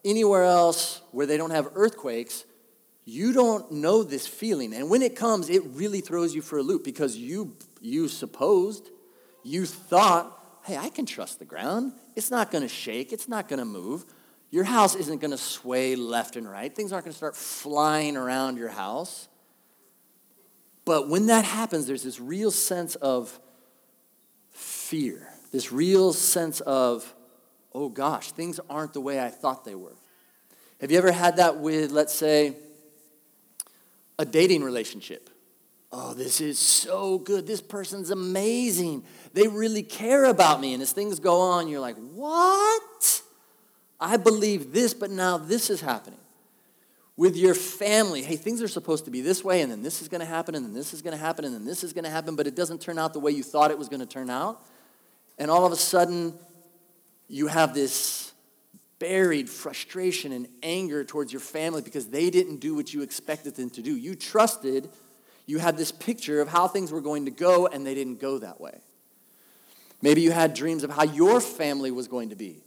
anywhere 0.04 0.44
else 0.44 1.00
where 1.12 1.26
they 1.26 1.36
don't 1.36 1.50
have 1.50 1.68
earthquakes, 1.74 2.44
you 3.04 3.32
don't 3.32 3.70
know 3.70 4.02
this 4.02 4.26
feeling. 4.26 4.72
And 4.74 4.88
when 4.88 5.02
it 5.02 5.16
comes, 5.16 5.50
it 5.50 5.62
really 5.66 6.00
throws 6.00 6.34
you 6.34 6.42
for 6.42 6.58
a 6.58 6.62
loop 6.62 6.84
because 6.84 7.16
you, 7.16 7.56
you 7.80 8.08
supposed, 8.08 8.90
you 9.42 9.66
thought, 9.66 10.60
hey, 10.64 10.76
I 10.76 10.88
can 10.88 11.04
trust 11.06 11.38
the 11.38 11.44
ground. 11.44 11.92
It's 12.16 12.30
not 12.30 12.50
going 12.50 12.62
to 12.62 12.68
shake, 12.68 13.12
it's 13.12 13.28
not 13.28 13.48
going 13.48 13.58
to 13.58 13.64
move. 13.64 14.04
Your 14.50 14.64
house 14.64 14.94
isn't 14.94 15.20
going 15.20 15.32
to 15.32 15.38
sway 15.38 15.96
left 15.96 16.36
and 16.36 16.48
right. 16.48 16.74
Things 16.74 16.92
aren't 16.92 17.04
going 17.04 17.12
to 17.12 17.16
start 17.16 17.34
flying 17.34 18.16
around 18.16 18.56
your 18.56 18.68
house. 18.68 19.28
But 20.84 21.08
when 21.08 21.26
that 21.26 21.44
happens, 21.44 21.86
there's 21.86 22.02
this 22.02 22.20
real 22.20 22.50
sense 22.50 22.94
of 22.96 23.38
fear, 24.50 25.28
this 25.50 25.72
real 25.72 26.12
sense 26.12 26.60
of, 26.60 27.13
oh 27.74 27.88
gosh, 27.88 28.32
things 28.32 28.60
aren't 28.70 28.92
the 28.92 29.00
way 29.00 29.20
I 29.20 29.28
thought 29.28 29.64
they 29.64 29.74
were. 29.74 29.96
Have 30.80 30.90
you 30.90 30.98
ever 30.98 31.12
had 31.12 31.36
that 31.36 31.58
with, 31.58 31.90
let's 31.90 32.14
say, 32.14 32.56
a 34.18 34.24
dating 34.24 34.62
relationship? 34.62 35.30
Oh, 35.92 36.12
this 36.12 36.40
is 36.40 36.58
so 36.58 37.18
good. 37.18 37.46
This 37.46 37.60
person's 37.60 38.10
amazing. 38.10 39.04
They 39.32 39.46
really 39.46 39.82
care 39.82 40.24
about 40.24 40.60
me. 40.60 40.74
And 40.74 40.82
as 40.82 40.92
things 40.92 41.20
go 41.20 41.40
on, 41.40 41.68
you're 41.68 41.80
like, 41.80 41.96
what? 42.12 43.22
I 44.00 44.16
believe 44.16 44.72
this, 44.72 44.92
but 44.92 45.10
now 45.10 45.38
this 45.38 45.70
is 45.70 45.80
happening. 45.80 46.18
With 47.16 47.36
your 47.36 47.54
family, 47.54 48.22
hey, 48.22 48.34
things 48.34 48.60
are 48.60 48.66
supposed 48.66 49.04
to 49.04 49.12
be 49.12 49.20
this 49.20 49.44
way, 49.44 49.60
and 49.60 49.70
then 49.70 49.84
this 49.84 50.02
is 50.02 50.08
going 50.08 50.20
to 50.20 50.26
happen, 50.26 50.56
and 50.56 50.64
then 50.64 50.74
this 50.74 50.92
is 50.92 51.00
going 51.00 51.16
to 51.16 51.20
happen, 51.20 51.44
and 51.44 51.54
then 51.54 51.64
this 51.64 51.84
is 51.84 51.92
going 51.92 52.04
to 52.04 52.10
happen, 52.10 52.34
but 52.34 52.48
it 52.48 52.56
doesn't 52.56 52.80
turn 52.80 52.98
out 52.98 53.12
the 53.12 53.20
way 53.20 53.30
you 53.30 53.44
thought 53.44 53.70
it 53.70 53.78
was 53.78 53.88
going 53.88 54.00
to 54.00 54.06
turn 54.06 54.30
out. 54.30 54.60
And 55.38 55.48
all 55.48 55.64
of 55.64 55.70
a 55.70 55.76
sudden, 55.76 56.34
you 57.28 57.46
have 57.46 57.74
this 57.74 58.32
buried 58.98 59.48
frustration 59.48 60.32
and 60.32 60.48
anger 60.62 61.04
towards 61.04 61.32
your 61.32 61.40
family 61.40 61.82
because 61.82 62.08
they 62.08 62.30
didn't 62.30 62.56
do 62.56 62.74
what 62.74 62.92
you 62.94 63.02
expected 63.02 63.54
them 63.56 63.70
to 63.70 63.82
do. 63.82 63.96
You 63.96 64.14
trusted, 64.14 64.88
you 65.46 65.58
had 65.58 65.76
this 65.76 65.92
picture 65.92 66.40
of 66.40 66.48
how 66.48 66.68
things 66.68 66.92
were 66.92 67.00
going 67.00 67.24
to 67.26 67.30
go, 67.30 67.66
and 67.66 67.86
they 67.86 67.94
didn't 67.94 68.20
go 68.20 68.38
that 68.38 68.60
way. 68.60 68.78
Maybe 70.00 70.20
you 70.20 70.32
had 70.32 70.54
dreams 70.54 70.84
of 70.84 70.90
how 70.90 71.04
your 71.04 71.40
family 71.40 71.90
was 71.90 72.08
going 72.08 72.30
to 72.30 72.36
be. 72.36 72.62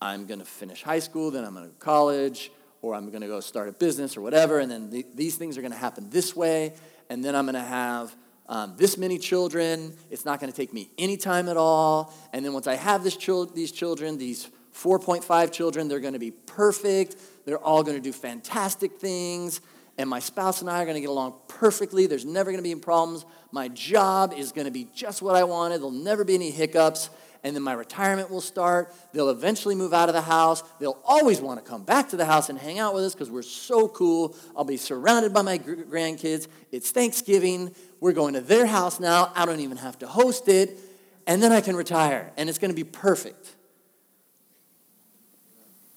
I'm 0.00 0.26
going 0.26 0.40
to 0.40 0.46
finish 0.46 0.82
high 0.82 0.98
school, 0.98 1.30
then 1.30 1.44
I'm 1.44 1.54
going 1.54 1.68
to 1.68 1.76
college, 1.76 2.50
or 2.80 2.94
I'm 2.94 3.08
going 3.10 3.22
to 3.22 3.28
go 3.28 3.40
start 3.40 3.68
a 3.68 3.72
business 3.72 4.16
or 4.16 4.20
whatever, 4.20 4.58
and 4.58 4.70
then 4.70 4.90
the, 4.90 5.06
these 5.14 5.36
things 5.36 5.56
are 5.56 5.60
going 5.60 5.72
to 5.72 5.78
happen 5.78 6.10
this 6.10 6.34
way, 6.34 6.74
and 7.08 7.24
then 7.24 7.36
I'm 7.36 7.44
going 7.44 7.54
to 7.54 7.60
have 7.60 8.14
um, 8.48 8.74
this 8.76 8.98
many 8.98 9.18
children. 9.18 9.94
It's 10.10 10.24
not 10.24 10.40
going 10.40 10.50
to 10.50 10.56
take 10.56 10.72
me 10.72 10.90
any 10.98 11.16
time 11.16 11.48
at 11.48 11.56
all. 11.56 12.12
And 12.32 12.44
then 12.44 12.52
once 12.52 12.66
I 12.66 12.74
have 12.74 13.04
this 13.04 13.16
chil- 13.16 13.46
these 13.46 13.72
children, 13.72 14.18
these 14.18 14.48
4.5 14.74 15.52
children, 15.52 15.88
they're 15.88 16.00
going 16.00 16.14
to 16.14 16.18
be 16.18 16.30
perfect. 16.30 17.16
They're 17.44 17.58
all 17.58 17.82
going 17.82 17.96
to 17.96 18.02
do 18.02 18.12
fantastic 18.12 18.98
things. 18.98 19.60
And 19.98 20.08
my 20.08 20.20
spouse 20.20 20.62
and 20.62 20.70
I 20.70 20.82
are 20.82 20.84
going 20.84 20.94
to 20.94 21.00
get 21.00 21.10
along 21.10 21.34
perfectly. 21.48 22.06
There's 22.06 22.24
never 22.24 22.50
going 22.50 22.58
to 22.58 22.62
be 22.62 22.70
any 22.70 22.80
problems. 22.80 23.26
My 23.50 23.68
job 23.68 24.32
is 24.32 24.52
going 24.52 24.64
to 24.64 24.70
be 24.70 24.88
just 24.94 25.20
what 25.20 25.36
I 25.36 25.44
wanted. 25.44 25.78
There'll 25.78 25.90
never 25.90 26.24
be 26.24 26.34
any 26.34 26.50
hiccups. 26.50 27.10
And 27.44 27.56
then 27.56 27.62
my 27.62 27.72
retirement 27.72 28.30
will 28.30 28.40
start. 28.40 28.94
They'll 29.12 29.30
eventually 29.30 29.74
move 29.74 29.92
out 29.92 30.08
of 30.08 30.14
the 30.14 30.22
house. 30.22 30.62
They'll 30.78 31.00
always 31.04 31.40
want 31.40 31.62
to 31.62 31.68
come 31.68 31.82
back 31.82 32.08
to 32.10 32.16
the 32.16 32.24
house 32.24 32.48
and 32.48 32.58
hang 32.58 32.78
out 32.78 32.94
with 32.94 33.04
us 33.04 33.14
because 33.14 33.30
we're 33.30 33.42
so 33.42 33.88
cool. 33.88 34.36
I'll 34.56 34.64
be 34.64 34.76
surrounded 34.76 35.34
by 35.34 35.42
my 35.42 35.58
grandkids. 35.58 36.46
It's 36.70 36.92
Thanksgiving. 36.92 37.74
We're 38.02 38.12
going 38.12 38.34
to 38.34 38.40
their 38.40 38.66
house 38.66 38.98
now. 38.98 39.30
I 39.36 39.46
don't 39.46 39.60
even 39.60 39.76
have 39.76 39.96
to 40.00 40.08
host 40.08 40.48
it. 40.48 40.76
And 41.24 41.40
then 41.40 41.52
I 41.52 41.60
can 41.60 41.76
retire. 41.76 42.32
And 42.36 42.48
it's 42.48 42.58
going 42.58 42.72
to 42.72 42.74
be 42.74 42.82
perfect. 42.82 43.54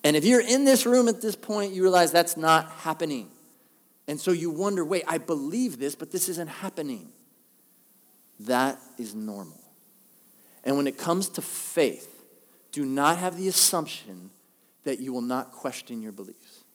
And 0.04 0.16
if 0.16 0.24
you're 0.24 0.40
in 0.40 0.66
this 0.66 0.86
room 0.86 1.08
at 1.08 1.20
this 1.20 1.36
point, 1.36 1.74
you 1.74 1.82
realize 1.82 2.12
that's 2.12 2.38
not 2.38 2.70
happening. 2.70 3.32
And 4.08 4.20
so 4.20 4.30
you 4.30 4.52
wonder 4.52 4.86
wait, 4.86 5.04
I 5.08 5.18
believe 5.18 5.80
this, 5.80 5.96
but 5.96 6.12
this 6.12 6.30
isn't 6.30 6.48
happening. 6.48 7.12
That 8.42 8.80
is 9.00 9.16
normal. 9.16 9.64
And 10.64 10.78
when 10.78 10.86
it 10.86 11.00
comes 11.00 11.28
to 11.30 11.42
faith, 11.42 12.24
do 12.72 12.86
not 12.86 13.18
have 13.18 13.36
the 13.36 13.48
assumption 13.48 14.30
that 14.84 15.00
you 15.00 15.12
will 15.12 15.22
not 15.22 15.54
question 15.54 16.04
your 16.04 16.12
beliefs. 16.12 16.66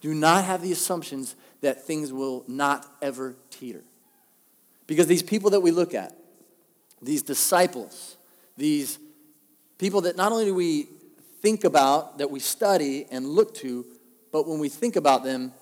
Do 0.00 0.14
not 0.14 0.44
have 0.44 0.62
the 0.62 0.72
assumptions 0.72 1.36
that 1.60 1.84
things 1.84 2.10
will 2.10 2.42
not 2.48 2.86
ever 3.02 3.36
teeter. 3.50 3.84
Because 4.88 5.06
these 5.06 5.22
people 5.22 5.50
that 5.50 5.60
we 5.60 5.70
look 5.70 5.94
at, 5.94 6.16
these 7.00 7.22
disciples, 7.22 8.16
these 8.56 8.98
people 9.76 10.00
that 10.00 10.16
not 10.16 10.32
only 10.32 10.46
do 10.46 10.54
we 10.54 10.88
think 11.40 11.62
about, 11.62 12.18
that 12.18 12.32
we 12.32 12.40
study 12.40 13.06
and 13.12 13.28
look 13.28 13.54
to, 13.56 13.86
but 14.32 14.48
when 14.48 14.58
we 14.58 14.68
think 14.68 14.96
about 14.96 15.22
them, 15.22 15.52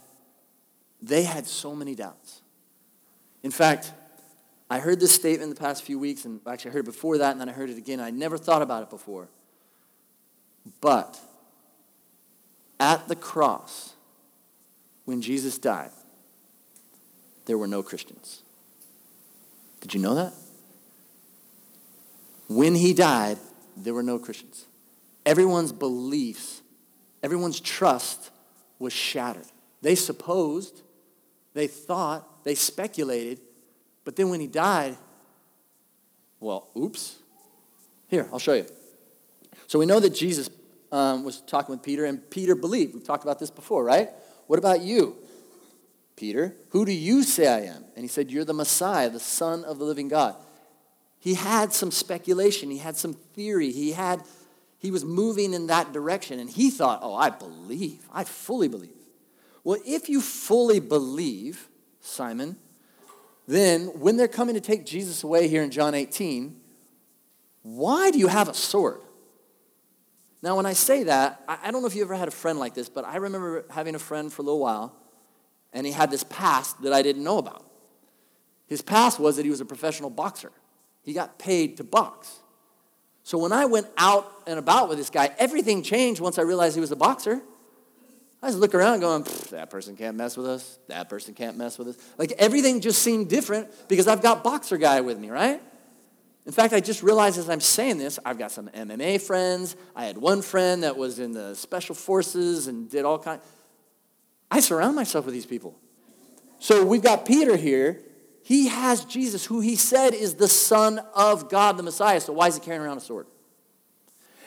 they 1.02 1.25
had 1.25 1.47
so 1.47 1.75
many 1.75 1.95
doubts. 1.95 2.40
In 3.42 3.50
fact, 3.50 3.92
I 4.71 4.78
heard 4.78 5.00
this 5.00 5.14
statement 5.14 5.54
the 5.54 5.61
past 5.61 5.83
few 5.83 5.99
weeks, 5.99 6.25
and 6.25 6.40
actually 6.47 6.71
I 6.71 6.75
heard 6.75 6.85
it 6.85 6.87
before 6.87 7.18
that, 7.18 7.33
and 7.33 7.40
then 7.40 7.49
I 7.49 7.52
heard 7.52 7.68
it 7.68 7.76
again. 7.76 8.00
I 8.00 8.11
never 8.11 8.38
thought 8.38 8.62
about 8.62 8.85
it 8.85 8.90
before. 8.90 9.28
But 10.80 11.21
at 12.78 13.09
the 13.09 13.16
cross, 13.16 13.95
when 15.04 15.21
Jesus 15.21 15.59
died, 15.59 15.90
there 17.45 17.59
were 17.59 17.68
no 17.68 17.83
Christians. 17.83 18.42
Did 19.87 19.95
you 19.95 20.00
know 20.00 20.16
that? 20.16 20.33
When 22.49 22.75
he 22.75 22.93
died, 22.93 23.38
there 23.76 23.95
were 23.95 24.02
no 24.02 24.19
Christians. 24.19 24.66
Everyone's 25.25 25.71
beliefs, 25.71 26.61
everyone's 27.23 27.61
trust 27.61 28.33
was 28.81 28.93
shattered. 28.93 29.47
They 29.83 29.95
supposed, 29.95 30.83
they 31.55 31.69
thought, 31.69 32.43
they 32.43 32.57
speculated, 32.57 33.40
but 34.02 34.16
then 34.16 34.28
when 34.28 34.40
he 34.40 34.49
died, 34.49 34.97
well, 36.40 36.69
oops. 36.76 37.19
Here, 38.09 38.28
I'll 38.33 38.40
show 38.40 38.55
you. 38.55 38.66
So 39.69 39.78
we 39.78 39.87
know 39.87 40.00
that 40.00 40.11
Jesus 40.11 40.50
um, 40.90 41.23
was 41.23 41.43
talking 41.43 41.73
with 41.73 41.85
Peter, 41.85 42.07
and 42.07 42.28
Peter 42.28 42.57
believed. 42.57 42.95
We've 42.95 43.05
talked 43.05 43.23
about 43.23 43.38
this 43.38 43.52
before, 43.52 43.85
right? 43.85 44.11
What 44.49 44.59
about 44.59 44.81
you, 44.81 45.16
Peter? 46.17 46.57
Who 46.71 46.85
do 46.85 46.93
you 46.93 47.23
say 47.23 47.47
I 47.47 47.61
am? 47.73 47.85
And 47.95 48.03
he 48.03 48.09
said, 48.09 48.31
You're 48.31 48.45
the 48.45 48.55
Messiah, 48.55 49.11
the 49.11 49.21
Son 49.21 49.65
of 49.65 49.79
the 49.79 49.85
living 49.85 50.09
God. 50.09 50.35
He 51.19 51.35
had 51.35 51.73
some 51.73 51.91
speculation, 51.91 52.71
he 52.71 52.79
had 52.79 52.97
some 52.97 53.13
theory, 53.13 53.73
he 53.73 53.93
had 53.93 54.23
he 54.79 54.91
was 54.91 55.05
moving 55.05 55.55
in 55.55 55.69
that 55.69 55.93
direction, 55.93 56.39
and 56.39 56.49
he 56.49 56.71
thought, 56.71 57.01
Oh, 57.03 57.15
I 57.15 57.31
believe, 57.31 58.07
I 58.13 58.25
fully 58.25 58.69
believe. 58.69 58.91
Well, 59.65 59.79
if 59.85 60.09
you 60.09 60.21
fully 60.21 60.81
believe, 60.81 61.69
Simon, 62.01 62.57
then 63.49 63.87
when 63.99 64.17
they're 64.17 64.29
coming 64.29 64.55
to 64.55 64.61
take 64.61 64.87
Jesus 64.87 65.25
away 65.25 65.49
here 65.49 65.63
in 65.63 65.71
John 65.71 65.95
18, 65.95 66.61
why 67.63 68.11
do 68.11 68.19
you 68.19 68.29
have 68.29 68.49
a 68.49 68.55
sword? 68.55 69.01
Now, 70.43 70.57
when 70.57 70.67
I 70.67 70.75
say 70.75 71.05
that, 71.05 71.43
I 71.49 71.71
don't 71.71 71.81
know 71.81 71.89
if 71.89 71.97
you 71.97 72.03
ever 72.03 72.15
had 72.15 72.29
a 72.29 72.33
friend 72.33 72.59
like 72.61 72.75
this, 72.75 72.89
but 72.89 73.05
I 73.05 73.17
remember 73.17 73.65
having 73.71 73.97
a 73.97 73.99
friend 73.99 74.33
for 74.33 74.43
a 74.43 74.45
little 74.45 74.61
while, 74.61 74.95
and 75.76 75.85
he 75.85 75.92
had 75.92 76.11
this 76.11 76.25
past 76.25 76.80
that 76.83 76.95
I 76.95 77.02
didn't 77.02 77.23
know 77.23 77.37
about. 77.37 77.62
His 78.66 78.80
past 78.80 79.21
was 79.21 79.37
that 79.37 79.45
he 79.45 79.50
was 79.50 79.61
a 79.61 79.66
professional 79.66 80.09
boxer. 80.09 80.50
He 81.02 81.12
got 81.12 81.38
paid 81.38 81.76
to 81.76 81.85
box. 81.85 82.35
So 83.25 83.37
when 83.37 83.52
I 83.52 83.66
went 83.66 83.87
out 83.99 84.33
and 84.47 84.59
about 84.59 84.88
with 84.88 84.97
this 84.97 85.11
guy, 85.11 85.30
everything 85.38 85.83
changed 85.83 86.18
once 86.18 86.38
I 86.38 86.42
realized 86.42 86.76
he 86.76 86.80
was 86.80 86.92
a 86.92 86.97
boxer. 86.97 87.42
I 88.42 88.47
just 88.49 88.59
look 88.59 88.75
around 88.75 89.00
going, 89.00 89.26
that 89.50 89.68
person 89.68 89.97
can't 89.97 90.16
mess 90.16 90.35
with 90.37 90.47
us. 90.47 90.78
That 90.88 91.11
person 91.11 91.35
can't 91.35 91.59
mess 91.59 91.78
with 91.78 91.88
us. 91.88 91.97
Like 92.16 92.33
everything 92.38 92.80
just 92.80 93.02
seemed 93.02 93.28
different 93.28 93.68
because 93.87 94.09
I've 94.09 94.23
got 94.23 94.42
boxer 94.42 94.78
guy 94.78 95.02
with 95.02 95.18
me, 95.18 95.28
right? 95.28 95.61
In 96.47 96.52
fact, 96.52 96.73
I 96.73 96.80
just 96.80 97.02
realized 97.02 97.38
as 97.38 97.50
I'm 97.50 97.61
saying 97.61 97.99
this, 97.99 98.18
I've 98.25 98.38
got 98.38 98.50
some 98.50 98.68
MMA 98.68 99.21
friends. 99.21 99.76
I 99.95 100.06
had 100.06 100.16
one 100.16 100.40
friend 100.40 100.85
that 100.85 100.97
was 100.97 101.18
in 101.18 101.33
the 101.33 101.54
special 101.54 101.95
forces 101.95 102.66
and 102.66 102.88
did 102.88 103.04
all 103.04 103.18
kinds. 103.18 103.42
I 104.50 104.61
surround 104.61 104.97
myself 104.97 105.25
with 105.25 105.35
these 105.35 105.47
people. 105.47 105.79
So 106.59 106.85
we've 106.85 107.03
got 107.03 107.26
Peter 107.26 107.57
here. 107.57 108.03
He 108.43 108.69
has 108.69 109.05
Jesus, 109.05 109.45
who 109.45 109.61
he 109.61 109.76
said 109.76 110.15
is 110.15 110.35
the 110.35 110.49
Son 110.49 111.00
of 111.15 111.50
God, 111.50 111.76
the 111.76 111.83
Messiah. 111.83 112.21
So 112.21 112.33
why 112.33 112.49
is 112.49 112.55
he 112.55 112.61
carrying 112.61 112.83
around 112.83 112.99
a 112.99 113.00
sword? 113.00 113.26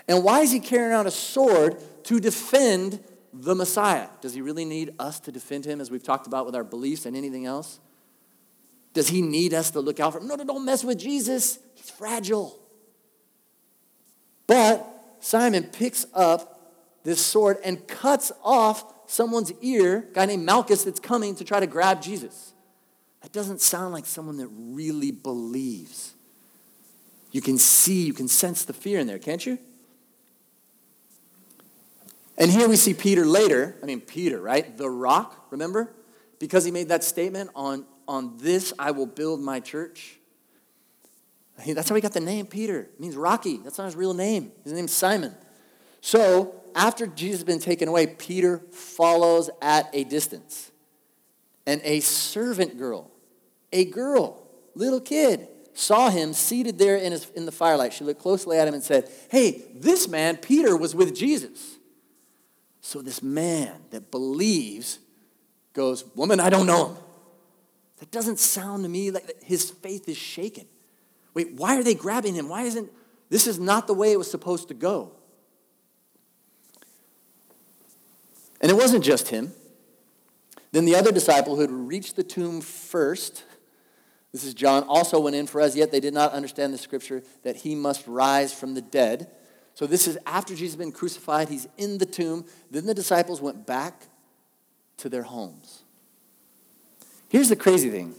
And 0.08 0.24
why 0.24 0.40
is 0.40 0.52
he 0.52 0.60
carrying 0.60 0.92
around 0.92 1.08
a 1.08 1.12
sword 1.12 1.78
to 2.06 2.20
defend 2.20 3.04
the 3.34 3.54
Messiah? 3.54 4.08
Does 4.22 4.34
he 4.34 4.42
really 4.42 4.66
need 4.66 4.94
us 4.98 5.20
to 5.22 5.32
defend 5.32 5.66
him, 5.66 5.82
as 5.82 5.92
we've 5.92 6.04
talked 6.04 6.28
about 6.28 6.46
with 6.46 6.56
our 6.56 6.64
beliefs 6.64 7.06
and 7.06 7.16
anything 7.16 7.46
else? 7.46 7.80
Does 8.94 9.10
he 9.10 9.22
need 9.22 9.54
us 9.54 9.72
to 9.72 9.82
look 9.82 10.00
out 10.00 10.14
for 10.14 10.20
him? 10.20 10.28
No, 10.28 10.36
no, 10.36 10.44
don't 10.46 10.66
mess 10.66 10.84
with 10.84 10.98
Jesus. 10.98 11.60
He's 11.76 11.90
fragile. 11.90 12.58
But 14.48 14.86
Simon 15.20 15.66
picks 15.66 16.08
up 16.14 16.74
this 17.04 17.24
sword 17.24 17.58
and 17.64 17.88
cuts 17.88 18.32
off 18.44 18.84
someone's 19.10 19.52
ear, 19.62 20.08
guy 20.14 20.26
named 20.26 20.46
Malchus 20.46 20.84
that's 20.84 21.00
coming 21.00 21.36
to 21.36 21.44
try 21.44 21.60
to 21.60 21.66
grab 21.66 22.00
Jesus. 22.00 22.54
That 23.22 23.32
doesn't 23.32 23.60
sound 23.60 23.92
like 23.92 24.06
someone 24.06 24.38
that 24.38 24.48
really 24.48 25.12
believes. 25.12 26.14
You 27.32 27.42
can 27.42 27.58
see, 27.58 28.06
you 28.06 28.14
can 28.14 28.28
sense 28.28 28.64
the 28.66 28.74
fear 28.74 29.00
in 29.00 29.08
there, 29.08 29.18
can't 29.18 29.44
you? 29.44 29.58
And 32.38 32.52
here 32.52 32.70
we 32.70 32.76
see 32.76 32.94
Peter 32.94 33.26
later. 33.26 33.76
I 33.82 33.88
mean, 33.88 34.00
Peter, 34.00 34.40
right? 34.40 34.78
The 34.78 34.90
rock, 34.90 35.48
remember? 35.50 35.92
Because 36.38 36.64
he 36.64 36.72
made 36.72 36.90
that 36.90 37.04
statement 37.04 37.50
on, 37.56 37.86
on 38.08 38.38
this 38.38 38.74
I 38.78 38.92
will 38.92 39.08
build 39.08 39.42
my 39.42 39.60
church. 39.60 40.20
That's 41.66 41.90
how 41.90 41.96
he 41.96 42.02
got 42.02 42.14
the 42.14 42.22
name 42.22 42.46
Peter. 42.46 42.82
It 42.82 43.00
means 43.00 43.18
rocky. 43.18 43.58
That's 43.58 43.78
not 43.80 43.86
his 43.86 43.96
real 43.96 44.14
name. 44.14 44.52
His 44.64 44.72
name's 44.72 44.94
Simon. 44.94 45.36
So 46.00 46.59
after 46.76 47.08
Jesus 47.08 47.40
has 47.40 47.44
been 47.46 47.60
taken 47.60 47.88
away, 47.88 48.08
Peter 48.08 48.60
follows 48.72 49.50
at 49.62 49.90
a 49.94 50.04
distance. 50.04 50.72
And 51.66 51.82
a 51.84 52.00
servant 52.00 52.78
girl, 52.78 53.12
a 53.72 53.86
girl, 53.86 54.48
little 54.76 55.02
kid, 55.02 55.48
saw 55.74 56.10
him 56.10 56.34
seated 56.34 56.78
there 56.78 56.98
in, 56.98 57.12
his, 57.12 57.30
in 57.36 57.46
the 57.46 57.52
firelight. 57.52 57.94
She 57.94 58.04
looked 58.04 58.22
closely 58.22 58.58
at 58.58 58.68
him 58.68 58.74
and 58.74 58.84
said, 58.84 59.10
Hey, 59.30 59.64
this 59.76 60.08
man, 60.08 60.38
Peter, 60.38 60.76
was 60.76 60.96
with 60.96 61.16
Jesus. 61.16 61.78
So 62.82 63.02
this 63.02 63.22
man 63.22 63.76
that 63.92 64.12
believes 64.12 65.00
goes, 65.74 66.04
Woman, 66.16 66.40
I 66.40 66.50
don't 66.50 66.66
know 66.66 66.90
him. 66.90 66.98
That 68.00 68.12
doesn't 68.12 68.40
sound 68.40 68.84
to 68.84 68.90
me 68.90 69.12
like 69.12 69.44
his 69.44 69.70
faith 69.70 70.08
is 70.08 70.18
shaken. 70.18 70.66
Wait, 71.34 71.54
why 71.54 71.78
are 71.78 71.84
they 71.84 71.96
grabbing 71.96 72.34
him? 72.34 72.50
Why 72.50 72.64
isn't 72.64 72.90
this 73.30 73.46
is 73.46 73.60
not 73.60 73.88
the 73.88 73.94
way 73.94 74.12
it 74.12 74.18
was 74.18 74.30
supposed 74.32 74.70
to 74.70 74.74
go? 74.74 75.12
And 78.62 78.72
it 78.72 78.76
wasn't 78.76 79.04
just 79.04 79.30
him. 79.30 79.54
Then 80.72 80.86
the 80.86 80.96
other 80.96 81.12
disciple 81.12 81.56
who 81.56 81.62
had 81.62 81.72
reached 81.72 82.16
the 82.16 82.24
tomb 82.24 82.62
first, 82.62 83.44
this 84.32 84.44
is 84.44 84.54
John, 84.54 84.84
also 84.84 85.20
went 85.20 85.36
in, 85.36 85.48
for 85.48 85.62
as 85.62 85.76
yet 85.76 85.92
they 85.92 86.00
did 86.00 86.14
not 86.14 86.32
understand 86.32 86.74
the 86.74 86.78
scripture 86.78 87.24
that 87.44 87.58
he 87.58 87.74
must 87.74 88.06
rise 88.06 88.54
from 88.54 88.74
the 88.76 88.82
dead. 88.82 89.32
So 89.74 89.88
this 89.88 90.08
is 90.08 90.18
after 90.26 90.54
Jesus 90.54 90.74
has 90.74 90.76
been 90.76 90.92
crucified, 90.92 91.50
he's 91.50 91.68
in 91.78 91.98
the 91.98 92.06
tomb. 92.06 92.46
Then 92.70 92.86
the 92.86 92.94
disciples 92.94 93.42
went 93.42 93.66
back 93.66 94.08
to 94.98 95.10
their 95.10 95.24
homes. 95.24 95.84
Here's 97.30 97.50
the 97.50 97.56
crazy 97.56 97.90
thing. 97.90 98.14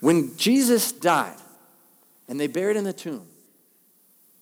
When 0.00 0.36
Jesus 0.36 0.92
died 0.92 1.36
and 2.28 2.38
they 2.38 2.46
buried 2.46 2.76
him 2.76 2.80
in 2.80 2.84
the 2.84 2.92
tomb, 2.92 3.26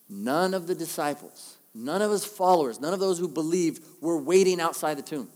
none 0.08 0.52
of 0.54 0.66
the 0.66 0.74
disciples, 0.74 1.55
none 1.76 2.00
of 2.00 2.10
his 2.10 2.24
followers, 2.24 2.80
none 2.80 2.94
of 2.94 3.00
those 3.00 3.18
who 3.18 3.28
believed 3.28 3.84
were 4.00 4.16
waiting 4.16 4.60
outside 4.60 4.96
the 4.96 5.02
tomb. 5.02 5.28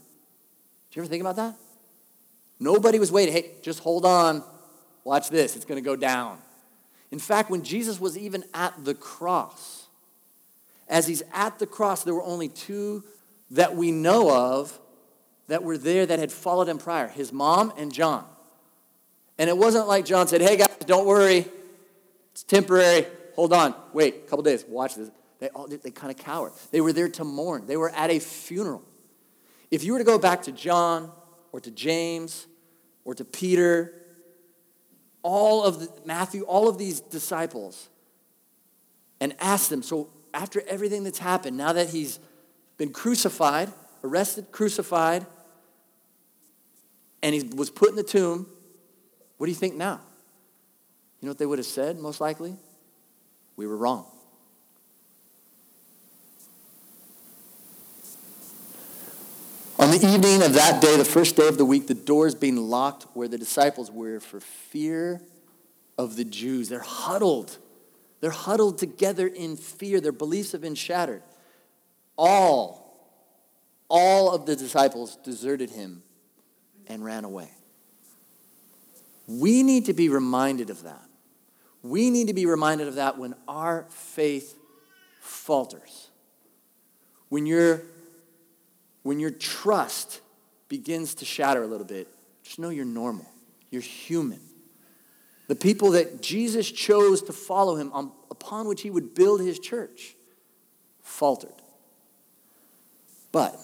Did 0.89 0.97
you 0.97 1.03
ever 1.03 1.09
think 1.09 1.21
about 1.21 1.37
that? 1.37 1.55
Nobody 2.59 2.99
was 2.99 3.13
waiting. 3.13 3.35
Hey, 3.35 3.53
just 3.63 3.81
hold 3.81 4.05
on. 4.05 4.43
Watch 5.05 5.31
this. 5.31 5.55
It's 5.55 5.65
going 5.65 5.83
to 5.83 5.85
go 5.85 5.97
down. 5.97 6.39
In 7.11 7.19
fact, 7.19 7.51
when 7.51 7.63
Jesus 7.63 8.01
was 8.01 8.17
even 8.17 8.45
at 8.55 8.85
the 8.85 8.95
cross, 8.95 9.87
as 10.89 11.07
he's 11.07 11.23
at 11.33 11.59
the 11.59 11.67
cross, 11.67 12.05
there 12.05 12.15
were 12.15 12.25
only 12.25 12.49
two 12.49 13.05
that 13.51 13.77
we 13.77 13.93
know 13.93 14.31
of 14.31 14.79
that 15.49 15.63
were 15.63 15.77
there 15.77 16.07
that 16.07 16.19
had 16.19 16.31
followed 16.31 16.69
him 16.69 16.79
prior 16.79 17.09
his 17.09 17.33
mom 17.33 17.73
and 17.77 17.93
John. 17.93 18.25
And 19.39 19.49
it 19.49 19.57
wasn't 19.57 19.89
like 19.89 20.05
John 20.05 20.29
said, 20.29 20.41
Hey 20.41 20.57
guys, 20.57 20.77
don't 20.87 21.07
worry, 21.07 21.47
it's 22.33 22.45
temporary. 22.45 23.07
Hold 23.35 23.53
on, 23.53 23.75
wait, 23.93 24.15
a 24.15 24.29
couple 24.29 24.43
days, 24.43 24.65
watch 24.69 24.95
this. 24.95 25.11
They, 25.41 25.49
all, 25.49 25.67
they 25.67 25.91
kind 25.91 26.11
of 26.11 26.19
cowered. 26.25 26.53
They 26.71 26.81
were 26.81 26.93
there 26.93 27.09
to 27.09 27.25
mourn, 27.25 27.67
they 27.67 27.77
were 27.77 27.91
at 27.91 28.11
a 28.11 28.19
funeral. 28.19 28.83
If 29.71 29.85
you 29.85 29.93
were 29.93 29.99
to 29.99 30.05
go 30.05 30.19
back 30.19 30.43
to 30.43 30.53
John 30.53 31.13
or 31.53 31.61
to 31.61 31.71
James 31.71 32.47
or 33.05 33.15
to 33.15 33.25
Peter 33.25 33.95
all 35.23 35.65
of 35.65 35.81
the, 35.81 35.93
Matthew, 36.05 36.43
all 36.43 36.69
of 36.69 36.79
these 36.79 37.01
disciples, 37.01 37.89
and 39.21 39.35
ask 39.39 39.69
them, 39.69 39.83
so 39.83 40.09
after 40.33 40.63
everything 40.67 41.05
that's 41.05 41.19
happened, 41.19 41.57
now 41.57 41.73
that 41.73 41.91
he's 41.91 42.19
been 42.79 42.91
crucified, 42.91 43.71
arrested, 44.03 44.51
crucified, 44.51 45.27
and 47.23 47.35
he 47.35 47.43
was 47.55 47.69
put 47.69 47.91
in 47.91 47.97
the 47.97 48.03
tomb, 48.03 48.47
what 49.37 49.47
do 49.47 49.53
you 49.53 49.57
think 49.57 49.75
now? 49.75 50.01
You 51.21 51.27
know 51.27 51.31
what 51.31 51.39
they 51.39 51.47
would 51.47 51.59
have 51.59 51.67
said, 51.67 51.99
most 51.99 52.21
likely? 52.21 52.57
We 53.57 53.67
were 53.67 53.77
wrong. 53.77 54.07
On 59.81 59.91
the 59.91 60.07
evening 60.07 60.43
of 60.43 60.53
that 60.53 60.83
day, 60.83 60.99
the 60.99 61.07
first 61.07 61.37
day 61.37 61.49
of 61.49 61.57
the 61.57 61.65
week, 61.65 61.87
the 61.87 61.95
doors 61.95 62.35
being 62.35 62.57
locked 62.59 63.05
where 63.15 63.29
the 63.29 63.39
disciples 63.39 63.91
were 63.91 64.21
for 64.21 64.39
fear 64.39 65.23
of 65.97 66.17
the 66.17 66.25
Jews. 66.25 66.69
They're 66.69 66.81
huddled. 66.81 67.57
They're 68.21 68.29
huddled 68.29 68.77
together 68.77 69.27
in 69.27 69.57
fear. 69.57 69.99
Their 70.03 70.13
beliefs 70.13 70.53
have 70.53 70.61
been 70.61 70.75
shattered. 70.75 71.23
All, 72.19 72.95
all 73.89 74.35
of 74.35 74.45
the 74.45 74.55
disciples 74.55 75.17
deserted 75.25 75.71
him 75.71 76.03
and 76.87 77.03
ran 77.03 77.25
away. 77.25 77.51
We 79.27 79.63
need 79.63 79.87
to 79.87 79.95
be 79.95 80.11
reminded 80.11 80.69
of 80.69 80.83
that. 80.83 81.09
We 81.83 82.11
need 82.11 82.27
to 82.27 82.35
be 82.35 82.45
reminded 82.45 82.87
of 82.87 82.97
that 82.97 83.17
when 83.17 83.35
our 83.49 83.87
faith 83.89 84.59
falters. 85.21 86.11
When 87.31 87.47
your 87.47 87.81
when 89.03 89.21
your 89.21 89.31
trust 89.31 90.21
begins 90.69 91.15
to 91.17 91.25
shatter 91.25 91.63
a 91.63 91.67
little 91.67 91.87
bit, 91.87 92.09
Just 92.51 92.59
know 92.59 92.71
you're 92.71 92.85
normal. 92.85 93.27
You're 93.71 93.81
human. 93.81 94.41
The 95.47 95.55
people 95.55 95.93
that 95.93 96.21
Jesus 96.21 96.69
chose 96.69 97.23
to 97.23 97.33
follow 97.33 97.77
him, 97.77 97.93
on, 97.93 98.11
upon 98.29 98.67
which 98.67 98.83
he 98.83 98.91
would 98.91 99.15
build 99.15 99.41
his 99.41 99.61
church, 99.61 100.17
faltered. 101.03 101.55
But 103.31 103.57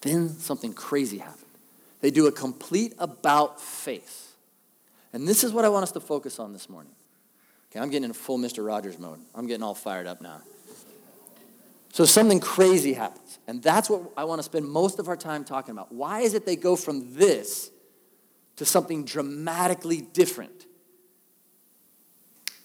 then 0.00 0.30
something 0.30 0.72
crazy 0.72 1.18
happened. 1.18 1.44
They 2.00 2.10
do 2.10 2.26
a 2.28 2.32
complete 2.32 2.94
about 2.98 3.60
face. 3.60 4.32
And 5.12 5.28
this 5.28 5.44
is 5.44 5.52
what 5.52 5.66
I 5.66 5.68
want 5.68 5.82
us 5.82 5.92
to 5.92 6.00
focus 6.00 6.38
on 6.38 6.54
this 6.54 6.70
morning. 6.70 6.92
Okay, 7.70 7.80
I'm 7.80 7.90
getting 7.90 8.04
in 8.04 8.12
full 8.14 8.38
Mr. 8.38 8.66
Rogers 8.66 8.98
mode. 8.98 9.18
I'm 9.34 9.46
getting 9.46 9.62
all 9.62 9.74
fired 9.74 10.06
up 10.06 10.22
now. 10.22 10.40
So 11.98 12.04
something 12.04 12.38
crazy 12.38 12.92
happens. 12.92 13.40
And 13.48 13.60
that's 13.60 13.90
what 13.90 14.12
I 14.16 14.22
want 14.22 14.38
to 14.38 14.44
spend 14.44 14.68
most 14.68 15.00
of 15.00 15.08
our 15.08 15.16
time 15.16 15.44
talking 15.44 15.72
about. 15.72 15.90
Why 15.90 16.20
is 16.20 16.34
it 16.34 16.46
they 16.46 16.54
go 16.54 16.76
from 16.76 17.14
this 17.14 17.72
to 18.54 18.64
something 18.64 19.04
dramatically 19.04 20.02
different? 20.02 20.66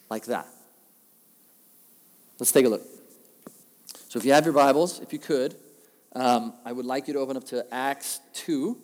Like 0.08 0.26
that. 0.26 0.46
Let's 2.38 2.52
take 2.52 2.68
a 2.68 2.70
look. 2.70 2.84
So 4.08 4.20
if 4.20 4.26
you 4.26 4.34
have 4.34 4.46
your 4.46 4.54
Bibles, 4.54 5.00
if 5.00 5.12
you 5.12 5.18
could, 5.18 5.56
um, 6.16 6.54
I 6.64 6.72
would 6.72 6.86
like 6.86 7.08
you 7.08 7.16
to 7.16 7.20
open 7.20 7.36
up 7.36 7.46
to 7.46 7.66
Acts 7.74 8.20
2. 8.34 8.78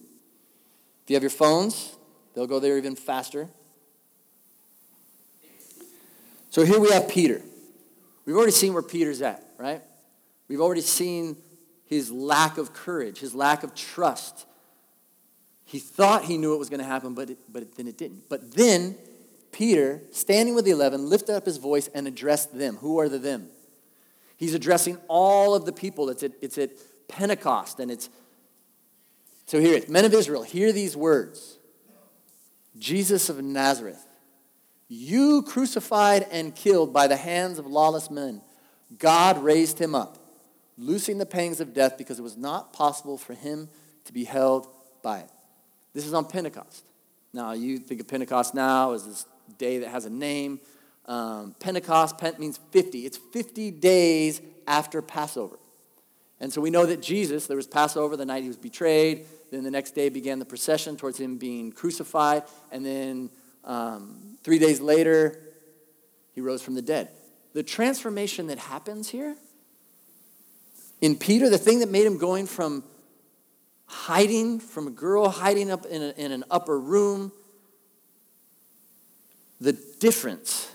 If 1.04 1.10
you 1.12 1.16
have 1.16 1.22
your 1.22 1.30
phones, 1.30 1.96
they'll 2.34 2.48
go 2.48 2.60
there 2.60 2.76
even 2.76 2.96
faster. 2.96 3.50
So 6.50 6.66
here 6.66 6.80
we 6.80 6.90
have 6.90 7.08
Peter. 7.08 7.40
We've 8.26 8.36
already 8.36 8.52
seen 8.52 8.74
where 8.74 8.82
Peter's 8.82 9.22
at, 9.22 9.44
right? 9.60 9.84
We've 10.50 10.60
already 10.60 10.82
seen 10.82 11.38
his 11.86 12.12
lack 12.12 12.58
of 12.58 12.74
courage, 12.74 13.20
his 13.20 13.34
lack 13.34 13.64
of 13.64 13.74
trust. 13.74 14.46
He 15.64 15.80
thought 15.80 16.26
he 16.26 16.38
knew 16.38 16.54
it 16.54 16.58
was 16.58 16.70
going 16.70 16.82
to 16.82 16.86
happen, 16.86 17.14
but, 17.14 17.30
it, 17.30 17.38
but 17.48 17.76
then 17.78 17.88
it 17.88 17.98
didn't. 17.98 18.28
But 18.28 18.54
then 18.54 18.98
Peter, 19.52 20.02
standing 20.12 20.56
with 20.56 20.66
the 20.66 20.72
eleven, 20.72 21.10
lifted 21.10 21.36
up 21.36 21.46
his 21.46 21.58
voice 21.58 21.88
and 21.94 22.08
addressed 22.08 22.58
them. 22.58 22.76
Who 22.78 23.00
are 23.00 23.08
the 23.08 23.18
them? 23.18 23.48
He's 24.38 24.54
addressing 24.54 24.98
all 25.08 25.56
of 25.56 25.66
the 25.66 25.72
people. 25.74 26.10
It's 26.10 26.24
at, 26.24 26.34
it's 26.42 26.58
at 26.58 26.72
Pentecost, 27.08 27.80
and 27.80 27.90
it's 27.90 28.10
so 29.48 29.60
here 29.60 29.76
it 29.76 29.90
Men 29.90 30.06
of 30.06 30.14
Israel, 30.14 30.44
hear 30.44 30.72
these 30.72 30.96
words 30.96 31.58
Jesus 32.78 33.30
of 33.30 33.42
Nazareth, 33.44 34.06
you 34.88 35.42
crucified 35.42 36.28
and 36.32 36.56
killed 36.56 36.94
by 36.94 37.08
the 37.08 37.18
hands 37.18 37.58
of 37.58 37.66
lawless 37.66 38.12
men, 38.12 38.42
God 39.00 39.44
raised 39.44 39.80
him 39.80 39.96
up, 39.96 40.19
loosing 40.80 41.18
the 41.18 41.26
pangs 41.26 41.60
of 41.60 41.74
death 41.74 41.98
because 41.98 42.18
it 42.18 42.24
was 42.24 42.38
not 42.38 42.74
possible 42.74 43.18
for 43.18 43.34
him 43.34 43.70
to 44.06 44.14
be 44.14 44.24
held 44.24 44.68
by 45.04 45.20
it. 45.20 45.30
This 45.94 46.06
is 46.06 46.14
on 46.14 46.26
Pentecost. 46.26 46.86
Now, 47.34 47.52
you 47.52 47.78
think 47.78 48.02
of 48.02 48.08
Pentecost 48.08 48.56
now 48.56 48.94
as 48.94 49.06
this 49.06 49.26
day 49.58 49.80
that 49.80 49.90
has 49.90 50.06
a 50.06 50.10
name. 50.10 50.60
Um, 51.06 51.56
Pentecost 51.60 52.18
Pent 52.18 52.40
means 52.40 52.60
50. 52.72 53.06
It's 53.06 53.18
50 53.18 53.72
days 53.72 54.42
after 54.68 55.02
Passover. 55.02 55.60
And 56.40 56.54
so 56.54 56.62
we 56.62 56.70
know 56.70 56.86
that 56.86 57.02
Jesus, 57.02 57.48
there 57.48 57.58
was 57.58 57.68
Passover 57.68 58.16
the 58.16 58.26
night 58.26 58.44
he 58.44 58.48
was 58.48 58.58
betrayed. 58.58 59.26
Then 59.52 59.64
the 59.64 59.72
next 59.72 59.92
day 59.92 60.10
began 60.10 60.40
the 60.40 60.46
procession 60.46 60.96
towards 60.96 61.20
him 61.20 61.38
being 61.38 61.72
crucified. 61.72 62.44
And 62.72 62.86
then 62.86 63.30
um, 63.66 64.38
three 64.44 64.60
days 64.60 64.80
later, 64.80 65.40
he 66.34 66.42
rose 66.42 66.62
from 66.62 66.76
the 66.76 66.82
dead. 66.82 67.10
The 67.54 67.64
transformation 67.64 68.48
that 68.48 68.60
happens 68.60 69.10
here 69.10 69.36
in 71.02 71.16
Peter, 71.16 71.50
the 71.50 71.58
thing 71.58 71.80
that 71.80 71.90
made 71.90 72.06
him 72.06 72.18
going 72.18 72.46
from 72.46 72.84
hiding 73.86 74.60
from 74.60 74.88
a 74.88 74.92
girl, 74.92 75.30
hiding 75.30 75.72
up 75.72 75.86
in, 75.86 76.02
a, 76.02 76.10
in 76.12 76.32
an 76.32 76.44
upper 76.52 76.80
room, 76.80 77.32
the 79.60 79.74
difference 80.00 80.72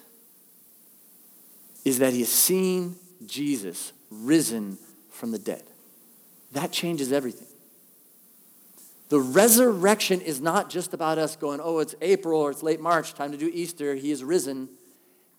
is 1.84 1.98
that 1.98 2.12
he 2.12 2.20
has 2.20 2.28
seen 2.28 2.96
Jesus 3.26 3.92
risen 4.10 4.78
from 5.10 5.30
the 5.30 5.38
dead. 5.38 5.62
That 6.52 6.72
changes 6.72 7.12
everything. 7.12 7.48
The 9.10 9.20
resurrection 9.20 10.20
is 10.20 10.40
not 10.40 10.70
just 10.70 10.94
about 10.94 11.18
us 11.18 11.37
going, 11.37 11.60
oh, 11.62 11.78
it's 11.78 11.94
April 12.00 12.40
or 12.40 12.50
it's 12.50 12.62
late 12.62 12.80
March, 12.80 13.14
time 13.14 13.32
to 13.32 13.38
do 13.38 13.50
Easter, 13.52 13.94
he 13.94 14.10
is 14.10 14.24
risen. 14.24 14.68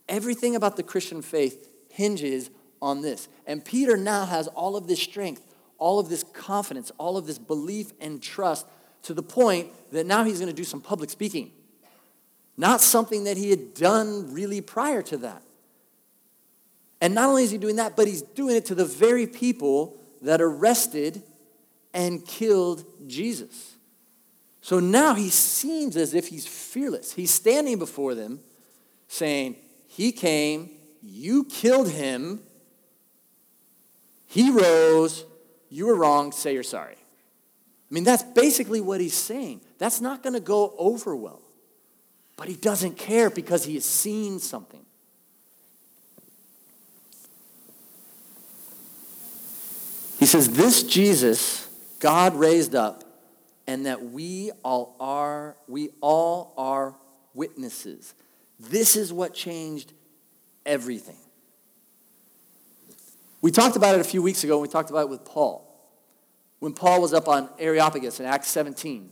Everything 0.08 0.56
about 0.56 0.78
the 0.78 0.84
Christian 0.84 1.21
faith 1.21 1.67
hinges 1.89 2.50
on 2.82 3.02
this. 3.02 3.28
And 3.46 3.64
Peter 3.64 3.98
now 3.98 4.26
has 4.26 4.48
all 4.50 4.76
of 4.76 4.88
this 4.88 5.02
strength, 5.02 5.42
all 5.78 6.00
of 6.00 6.10
this 6.10 6.24
confidence, 6.24 6.92
all 6.98 7.18
of 7.18 7.28
this 7.28 7.38
belief 7.38 7.94
and 8.00 8.22
trust 8.22 8.66
to 9.04 9.14
the 9.14 9.24
point 9.24 9.70
that 9.92 10.06
now 10.06 10.24
he's 10.24 10.40
going 10.40 10.50
to 10.50 10.56
do 10.56 10.64
some 10.64 10.82
public 10.82 11.10
speaking. 11.10 11.52
Not 12.58 12.82
something 12.82 13.26
that 13.26 13.38
he 13.38 13.50
had 13.50 13.74
done 13.74 14.34
really 14.34 14.62
prior 14.62 15.02
to 15.04 15.18
that. 15.18 15.42
And 17.02 17.14
not 17.14 17.30
only 17.30 17.44
is 17.44 17.52
he 17.52 17.58
doing 17.58 17.76
that, 17.76 17.96
but 17.96 18.08
he's 18.08 18.22
doing 18.22 18.56
it 18.56 18.66
to 18.66 18.76
the 18.76 18.86
very 18.86 19.28
people 19.28 19.98
that 20.22 20.42
arrested 20.42 21.22
and 21.94 22.26
killed 22.26 22.84
Jesus. 23.08 23.76
So 24.62 24.80
now 24.80 25.14
he 25.14 25.30
seems 25.30 25.96
as 25.96 26.14
if 26.16 26.30
he's 26.30 26.48
fearless. 26.48 27.14
He's 27.14 27.32
standing 27.32 27.78
before 27.78 28.16
them 28.16 28.40
saying, 29.08 29.58
He 29.88 30.12
came, 30.12 30.72
you 31.04 31.44
killed 31.44 31.90
him, 31.90 32.40
he 34.28 34.52
rose, 34.52 35.26
you 35.70 35.88
were 35.88 35.96
wrong, 35.96 36.32
say 36.32 36.54
you're 36.54 36.64
sorry. 36.64 36.96
I 36.98 37.94
mean, 37.94 38.04
that's 38.04 38.24
basically 38.24 38.82
what 38.82 39.00
he's 39.00 39.14
saying. 39.14 39.62
That's 39.78 40.02
not 40.02 40.24
going 40.24 40.34
to 40.34 40.40
go 40.40 40.74
over 40.78 41.16
well. 41.16 41.42
But 42.38 42.48
he 42.48 42.56
doesn't 42.56 42.98
care 42.98 43.30
because 43.30 43.64
he 43.66 43.76
has 43.76 43.86
seen 43.86 44.40
something. 44.40 44.86
He 50.20 50.26
says, 50.26 50.50
This 50.54 50.84
Jesus 50.84 51.66
God 52.06 52.36
raised 52.36 52.76
up, 52.76 53.04
and 53.66 53.88
that 53.88 54.12
we 54.12 54.52
all 54.64 54.96
are, 55.00 55.56
we 55.68 55.90
all 56.02 56.54
are 56.56 56.96
witnesses. 57.34 58.14
This 58.60 58.96
is 58.96 59.12
what 59.12 59.34
changed 59.34 59.92
everything. 60.66 61.18
We 63.46 63.52
talked 63.52 63.76
about 63.76 63.94
it 63.94 64.02
a 64.02 64.04
few 64.04 64.24
weeks 64.24 64.44
ago, 64.44 64.54
and 64.54 64.64
we 64.64 64.68
talked 64.68 64.90
about 64.90 65.02
it 65.02 65.10
with 65.10 65.24
Paul. 65.24 65.72
When 66.58 66.74
Paul 66.74 67.00
was 67.00 67.14
up 67.14 67.28
on 67.28 67.48
Areopagus 67.60 68.20
in 68.20 68.26
Acts 68.26 68.48
17, 68.48 69.12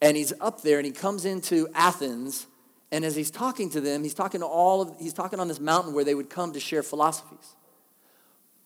and 0.00 0.16
he's 0.16 0.32
up 0.40 0.62
there 0.62 0.78
and 0.78 0.86
he 0.86 0.92
comes 0.92 1.24
into 1.24 1.66
Athens, 1.74 2.46
and 2.92 3.04
as 3.04 3.16
he's 3.16 3.32
talking 3.32 3.68
to 3.70 3.80
them, 3.80 4.04
he's 4.04 4.14
talking 4.14 4.42
to 4.42 4.46
all 4.46 4.82
of, 4.82 4.94
he's 5.00 5.12
talking 5.12 5.40
on 5.40 5.48
this 5.48 5.58
mountain 5.58 5.92
where 5.92 6.04
they 6.04 6.14
would 6.14 6.30
come 6.30 6.52
to 6.52 6.60
share 6.60 6.84
philosophies. 6.84 7.56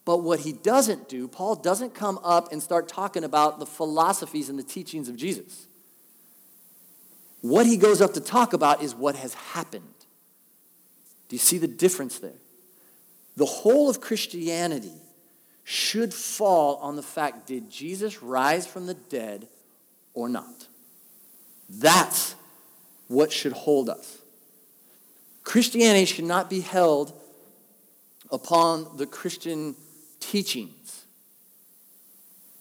But 0.04 0.18
what 0.18 0.40
he 0.40 0.52
doesn't 0.52 1.08
do, 1.08 1.26
Paul 1.26 1.54
doesn't 1.54 1.94
come 1.94 2.18
up 2.22 2.52
and 2.52 2.62
start 2.62 2.86
talking 2.86 3.24
about 3.24 3.60
the 3.60 3.66
philosophies 3.66 4.50
and 4.50 4.58
the 4.58 4.62
teachings 4.62 5.08
of 5.08 5.16
Jesus. 5.16 5.68
What 7.40 7.64
he 7.64 7.78
goes 7.78 8.02
up 8.02 8.12
to 8.12 8.20
talk 8.20 8.52
about 8.52 8.82
is 8.82 8.94
what 8.94 9.16
has 9.16 9.32
happened. 9.32 10.04
Do 11.30 11.36
you 11.36 11.40
see 11.40 11.56
the 11.56 11.66
difference 11.66 12.18
there? 12.18 12.41
The 13.36 13.46
whole 13.46 13.88
of 13.88 14.00
Christianity 14.00 14.92
should 15.64 16.12
fall 16.12 16.76
on 16.76 16.96
the 16.96 17.02
fact 17.02 17.46
did 17.46 17.70
Jesus 17.70 18.22
rise 18.22 18.66
from 18.66 18.86
the 18.86 18.94
dead 18.94 19.48
or 20.14 20.28
not? 20.28 20.66
That's 21.68 22.34
what 23.08 23.32
should 23.32 23.52
hold 23.52 23.88
us. 23.88 24.18
Christianity 25.44 26.04
should 26.04 26.24
not 26.24 26.50
be 26.50 26.60
held 26.60 27.12
upon 28.30 28.96
the 28.96 29.06
Christian 29.06 29.76
teachings. 30.20 31.04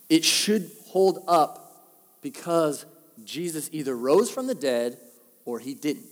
It 0.10 0.26
should 0.26 0.70
hold 0.88 1.24
up 1.28 1.88
because 2.22 2.86
Jesus 3.24 3.70
either 3.72 3.96
rose 3.96 4.30
from 4.30 4.48
the 4.48 4.56
dead 4.56 4.98
or 5.46 5.60
he 5.60 5.74
didn't. 5.74 6.11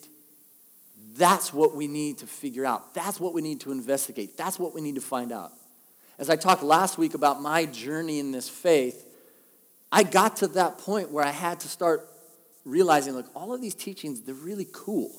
That's 1.20 1.54
what 1.54 1.76
we 1.76 1.88
need 1.88 2.20
to 2.20 2.28
figure 2.28 2.66
out. 2.66 2.94
That's 2.94 3.20
what 3.20 3.34
we 3.34 3.42
need 3.42 3.60
to 3.62 3.74
investigate. 3.74 4.38
That's 4.38 4.58
what 4.58 4.74
we 4.74 4.80
need 4.80 4.96
to 4.96 5.02
find 5.02 5.34
out. 5.34 5.52
As 6.18 6.30
I 6.30 6.38
talked 6.38 6.64
last 6.64 6.98
week 6.98 7.14
about 7.14 7.42
my 7.42 7.66
journey 7.66 8.20
in 8.20 8.32
this 8.32 8.48
faith, 8.48 9.06
I 9.92 10.04
got 10.04 10.38
to 10.38 10.48
that 10.48 10.78
point 10.78 11.12
where 11.12 11.26
I 11.26 11.32
had 11.32 11.60
to 11.60 11.68
start 11.68 12.08
realizing, 12.64 13.16
like, 13.16 13.26
all 13.36 13.54
of 13.54 13.60
these 13.60 13.76
teachings, 13.76 14.22
they're 14.22 14.34
really 14.34 14.68
cool. 14.72 15.12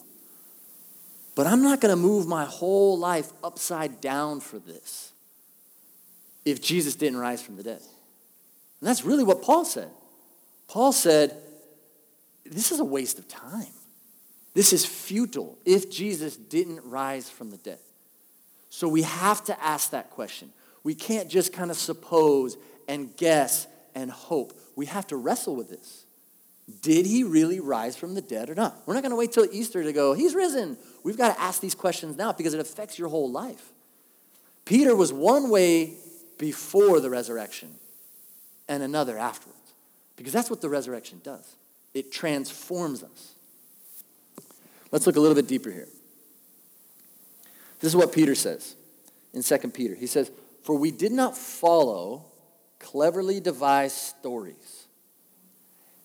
But 1.34 1.46
I'm 1.46 1.62
not 1.62 1.82
going 1.82 1.94
to 1.94 2.00
move 2.00 2.26
my 2.26 2.46
whole 2.46 2.98
life 2.98 3.30
upside 3.44 4.00
down 4.00 4.40
for 4.40 4.58
this 4.58 5.12
if 6.46 6.62
Jesus 6.62 6.94
didn't 6.94 7.18
rise 7.18 7.42
from 7.42 7.56
the 7.56 7.62
dead. 7.62 7.82
And 8.80 8.88
that's 8.88 9.04
really 9.04 9.24
what 9.24 9.42
Paul 9.42 9.66
said. 9.66 9.90
Paul 10.66 10.92
said, 10.92 11.36
This 12.46 12.72
is 12.72 12.80
a 12.80 12.84
waste 12.86 13.18
of 13.18 13.28
time. 13.28 13.66
This 14.54 14.72
is 14.72 14.84
futile 14.84 15.58
if 15.64 15.90
Jesus 15.90 16.36
didn't 16.36 16.80
rise 16.84 17.30
from 17.30 17.50
the 17.50 17.56
dead. 17.56 17.78
So 18.68 18.88
we 18.88 19.02
have 19.02 19.44
to 19.44 19.62
ask 19.62 19.90
that 19.90 20.10
question. 20.10 20.52
We 20.82 20.94
can't 20.94 21.28
just 21.28 21.52
kind 21.52 21.70
of 21.70 21.76
suppose 21.76 22.56
and 22.88 23.16
guess 23.16 23.66
and 23.94 24.10
hope. 24.10 24.58
We 24.76 24.86
have 24.86 25.06
to 25.08 25.16
wrestle 25.16 25.56
with 25.56 25.68
this. 25.68 26.04
Did 26.82 27.04
he 27.04 27.24
really 27.24 27.58
rise 27.58 27.96
from 27.96 28.14
the 28.14 28.22
dead 28.22 28.48
or 28.48 28.54
not? 28.54 28.76
We're 28.86 28.94
not 28.94 29.02
going 29.02 29.10
to 29.10 29.16
wait 29.16 29.32
till 29.32 29.46
Easter 29.50 29.82
to 29.82 29.92
go, 29.92 30.14
he's 30.14 30.34
risen. 30.34 30.78
We've 31.02 31.18
got 31.18 31.34
to 31.34 31.40
ask 31.40 31.60
these 31.60 31.74
questions 31.74 32.16
now 32.16 32.32
because 32.32 32.54
it 32.54 32.60
affects 32.60 32.98
your 32.98 33.08
whole 33.08 33.30
life. 33.30 33.72
Peter 34.64 34.94
was 34.94 35.12
one 35.12 35.50
way 35.50 35.94
before 36.38 37.00
the 37.00 37.10
resurrection 37.10 37.74
and 38.68 38.82
another 38.82 39.18
afterwards 39.18 39.58
because 40.16 40.32
that's 40.32 40.48
what 40.48 40.60
the 40.60 40.68
resurrection 40.68 41.20
does 41.24 41.56
it 41.92 42.12
transforms 42.12 43.02
us. 43.02 43.34
Let's 44.90 45.06
look 45.06 45.16
a 45.16 45.20
little 45.20 45.34
bit 45.34 45.46
deeper 45.46 45.70
here. 45.70 45.88
This 47.80 47.92
is 47.92 47.96
what 47.96 48.12
Peter 48.12 48.34
says 48.34 48.76
in 49.32 49.42
2 49.42 49.58
Peter. 49.68 49.94
He 49.94 50.06
says, 50.06 50.30
For 50.62 50.76
we 50.76 50.90
did 50.90 51.12
not 51.12 51.36
follow 51.36 52.26
cleverly 52.78 53.40
devised 53.40 53.96
stories. 53.96 54.86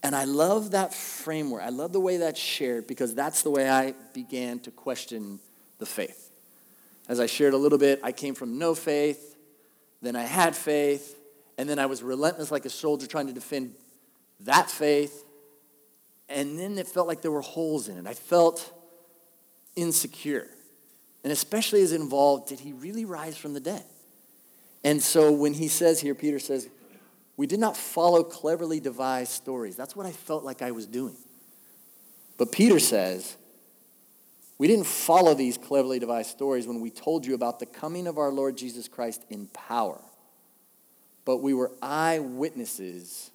And 0.04 0.16
I 0.16 0.26
love 0.26 0.72
that 0.72 0.94
framework. 0.94 1.64
I 1.64 1.70
love 1.70 1.92
the 1.92 2.00
way 2.00 2.18
that's 2.18 2.40
shared 2.40 2.86
because 2.86 3.16
that's 3.16 3.42
the 3.42 3.50
way 3.50 3.68
I 3.68 3.96
began 4.14 4.60
to 4.60 4.72
question 4.72 5.40
the 5.80 5.86
faith. 5.88 6.30
As 7.08 7.20
I 7.20 7.26
shared 7.26 7.54
a 7.54 7.58
little 7.58 7.80
bit, 7.80 8.00
I 8.04 8.12
came 8.12 8.36
from 8.36 8.60
no 8.60 8.76
faith, 8.76 9.36
then 10.04 10.16
I 10.16 10.24
had 10.24 10.56
faith, 10.56 11.18
and 11.58 11.68
then 11.68 11.80
I 11.80 11.88
was 11.88 12.04
relentless 12.04 12.52
like 12.52 12.66
a 12.66 12.70
soldier 12.70 13.08
trying 13.08 13.28
to 13.28 13.34
defend 13.34 13.74
that 14.42 14.70
faith. 14.70 15.25
And 16.28 16.58
then 16.58 16.78
it 16.78 16.88
felt 16.88 17.08
like 17.08 17.22
there 17.22 17.32
were 17.32 17.42
holes 17.42 17.88
in 17.88 17.98
it. 17.98 18.08
I 18.08 18.14
felt 18.14 18.74
insecure. 19.76 20.48
And 21.24 21.32
especially 21.32 21.82
as 21.82 21.92
involved, 21.92 22.50
did 22.50 22.60
he 22.60 22.74
really 22.74 23.06
rise 23.06 23.38
from 23.38 23.54
the 23.54 23.60
dead? 23.60 23.84
And 24.84 25.02
so 25.02 25.32
when 25.32 25.54
he 25.54 25.68
says 25.68 26.00
here, 26.00 26.16
Peter 26.16 26.40
says, 26.40 26.70
we 27.38 27.48
did 27.48 27.60
not 27.60 27.76
follow 27.76 28.24
cleverly 28.24 28.80
devised 28.80 29.32
stories. 29.32 29.76
That's 29.76 29.96
what 29.96 30.06
I 30.06 30.12
felt 30.12 30.44
like 30.44 30.62
I 30.62 30.72
was 30.72 30.86
doing. 30.86 31.16
But 32.38 32.52
Peter 32.52 32.80
says, 32.80 33.36
we 34.58 34.68
didn't 34.68 34.86
follow 34.86 35.34
these 35.34 35.58
cleverly 35.58 36.00
devised 36.00 36.30
stories 36.30 36.66
when 36.66 36.80
we 36.80 36.90
told 36.90 37.26
you 37.26 37.34
about 37.34 37.60
the 37.60 37.66
coming 37.66 38.08
of 38.08 38.18
our 38.18 38.32
Lord 38.32 38.58
Jesus 38.58 38.88
Christ 38.88 39.26
in 39.30 39.48
power, 39.48 40.02
but 41.26 41.38
we 41.38 41.54
were 41.54 41.72
eyewitnesses 41.82 43.32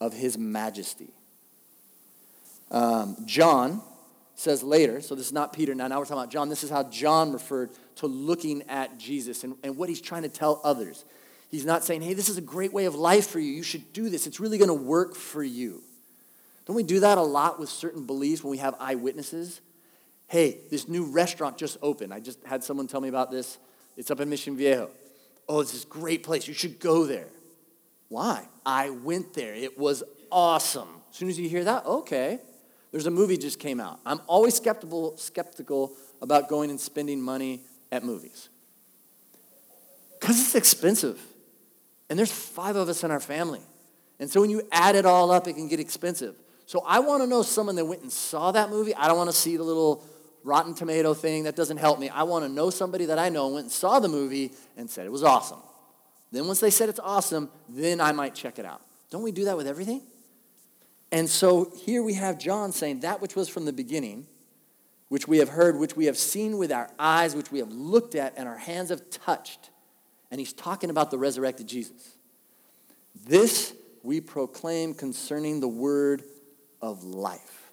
of 0.00 0.14
his 0.14 0.38
majesty. 0.38 1.12
Um, 2.70 3.16
John 3.26 3.82
says 4.34 4.62
later, 4.62 5.00
so 5.00 5.14
this 5.14 5.26
is 5.26 5.32
not 5.32 5.52
Peter 5.52 5.74
now, 5.74 5.88
now 5.88 5.98
we're 5.98 6.04
talking 6.04 6.18
about 6.18 6.30
John. 6.30 6.48
This 6.48 6.64
is 6.64 6.70
how 6.70 6.84
John 6.84 7.32
referred 7.32 7.70
to 7.96 8.06
looking 8.06 8.62
at 8.68 8.98
Jesus 8.98 9.44
and, 9.44 9.54
and 9.62 9.76
what 9.76 9.88
he's 9.88 10.00
trying 10.00 10.22
to 10.22 10.28
tell 10.28 10.60
others. 10.64 11.04
He's 11.50 11.66
not 11.66 11.84
saying, 11.84 12.02
hey, 12.02 12.14
this 12.14 12.28
is 12.28 12.38
a 12.38 12.42
great 12.42 12.72
way 12.72 12.84
of 12.84 12.94
life 12.94 13.26
for 13.26 13.40
you. 13.40 13.52
You 13.52 13.62
should 13.62 13.92
do 13.92 14.08
this. 14.08 14.26
It's 14.26 14.40
really 14.40 14.56
going 14.56 14.68
to 14.68 14.74
work 14.74 15.14
for 15.14 15.42
you. 15.42 15.82
Don't 16.64 16.76
we 16.76 16.84
do 16.84 17.00
that 17.00 17.18
a 17.18 17.22
lot 17.22 17.58
with 17.58 17.68
certain 17.68 18.06
beliefs 18.06 18.44
when 18.44 18.52
we 18.52 18.58
have 18.58 18.76
eyewitnesses? 18.78 19.60
Hey, 20.28 20.58
this 20.70 20.88
new 20.88 21.04
restaurant 21.04 21.58
just 21.58 21.76
opened. 21.82 22.14
I 22.14 22.20
just 22.20 22.38
had 22.44 22.62
someone 22.62 22.86
tell 22.86 23.00
me 23.00 23.08
about 23.08 23.32
this. 23.32 23.58
It's 23.96 24.12
up 24.12 24.20
in 24.20 24.30
Mission 24.30 24.56
Viejo. 24.56 24.90
Oh, 25.48 25.60
it's 25.60 25.72
this 25.72 25.84
great 25.84 26.22
place. 26.22 26.46
You 26.46 26.54
should 26.54 26.78
go 26.78 27.04
there. 27.04 27.26
Why? 28.08 28.46
I 28.64 28.90
went 28.90 29.34
there. 29.34 29.52
It 29.52 29.76
was 29.76 30.04
awesome. 30.30 30.88
As 31.10 31.16
soon 31.16 31.28
as 31.28 31.38
you 31.38 31.48
hear 31.48 31.64
that, 31.64 31.84
okay. 31.84 32.38
There's 32.92 33.06
a 33.06 33.10
movie 33.10 33.36
just 33.36 33.58
came 33.58 33.80
out. 33.80 34.00
I'm 34.04 34.20
always 34.26 34.54
skeptical, 34.54 35.16
skeptical 35.16 35.92
about 36.20 36.48
going 36.48 36.70
and 36.70 36.80
spending 36.80 37.20
money 37.20 37.62
at 37.92 38.04
movies. 38.04 38.48
Because 40.20 40.40
it's 40.40 40.54
expensive. 40.54 41.20
And 42.08 42.18
there's 42.18 42.32
five 42.32 42.76
of 42.76 42.88
us 42.88 43.04
in 43.04 43.10
our 43.10 43.20
family. 43.20 43.60
And 44.18 44.28
so 44.28 44.40
when 44.40 44.50
you 44.50 44.62
add 44.72 44.96
it 44.96 45.06
all 45.06 45.30
up, 45.30 45.46
it 45.46 45.54
can 45.54 45.68
get 45.68 45.80
expensive. 45.80 46.34
So 46.66 46.84
I 46.86 46.98
want 47.00 47.22
to 47.22 47.26
know 47.26 47.42
someone 47.42 47.76
that 47.76 47.84
went 47.84 48.02
and 48.02 48.12
saw 48.12 48.52
that 48.52 48.70
movie. 48.70 48.94
I 48.94 49.08
don't 49.08 49.16
want 49.16 49.30
to 49.30 49.36
see 49.36 49.56
the 49.56 49.62
little 49.62 50.04
Rotten 50.44 50.74
Tomato 50.74 51.14
thing. 51.14 51.44
That 51.44 51.56
doesn't 51.56 51.78
help 51.78 51.98
me. 51.98 52.08
I 52.08 52.24
want 52.24 52.44
to 52.44 52.48
know 52.48 52.70
somebody 52.70 53.06
that 53.06 53.18
I 53.18 53.28
know 53.28 53.48
went 53.48 53.64
and 53.64 53.72
saw 53.72 53.98
the 53.98 54.08
movie 54.08 54.52
and 54.76 54.90
said 54.90 55.06
it 55.06 55.12
was 55.12 55.22
awesome. 55.22 55.60
Then 56.32 56.46
once 56.46 56.60
they 56.60 56.70
said 56.70 56.88
it's 56.88 57.00
awesome, 57.00 57.50
then 57.68 58.00
I 58.00 58.12
might 58.12 58.34
check 58.34 58.58
it 58.58 58.64
out. 58.64 58.82
Don't 59.10 59.22
we 59.22 59.32
do 59.32 59.46
that 59.46 59.56
with 59.56 59.66
everything? 59.66 60.02
And 61.12 61.28
so 61.28 61.72
here 61.76 62.02
we 62.02 62.14
have 62.14 62.38
John 62.38 62.72
saying, 62.72 63.00
That 63.00 63.20
which 63.20 63.34
was 63.34 63.48
from 63.48 63.64
the 63.64 63.72
beginning, 63.72 64.26
which 65.08 65.26
we 65.26 65.38
have 65.38 65.48
heard, 65.48 65.78
which 65.78 65.96
we 65.96 66.06
have 66.06 66.16
seen 66.16 66.56
with 66.56 66.70
our 66.70 66.88
eyes, 66.98 67.34
which 67.34 67.50
we 67.50 67.58
have 67.58 67.72
looked 67.72 68.14
at, 68.14 68.34
and 68.36 68.48
our 68.48 68.58
hands 68.58 68.90
have 68.90 69.10
touched. 69.10 69.70
And 70.30 70.38
he's 70.38 70.52
talking 70.52 70.90
about 70.90 71.10
the 71.10 71.18
resurrected 71.18 71.66
Jesus. 71.66 72.16
This 73.26 73.74
we 74.02 74.20
proclaim 74.20 74.94
concerning 74.94 75.60
the 75.60 75.68
word 75.68 76.22
of 76.80 77.04
life. 77.04 77.70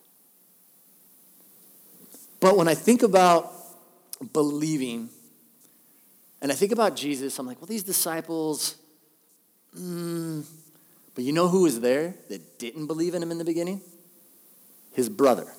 But 2.40 2.58
when 2.58 2.68
I 2.68 2.76
think 2.76 3.04
about 3.04 3.54
believing, 4.34 5.10
and 6.42 6.52
I 6.52 6.56
think 6.56 6.72
about 6.72 6.96
Jesus, 6.96 7.38
I'm 7.40 7.48
like, 7.48 7.60
well, 7.62 7.68
these 7.68 7.84
disciples, 7.84 8.76
mm, 9.78 10.46
but 11.18 11.24
you 11.24 11.34
know 11.34 11.48
who 11.48 11.64
was 11.64 11.80
there 11.80 12.14
that 12.30 12.60
didn't 12.60 12.86
believe 12.86 13.16
in 13.16 13.24
him 13.24 13.32
in 13.32 13.40
the 13.40 13.44
beginning? 13.44 13.82
His 14.94 15.10
brother. 15.10 15.52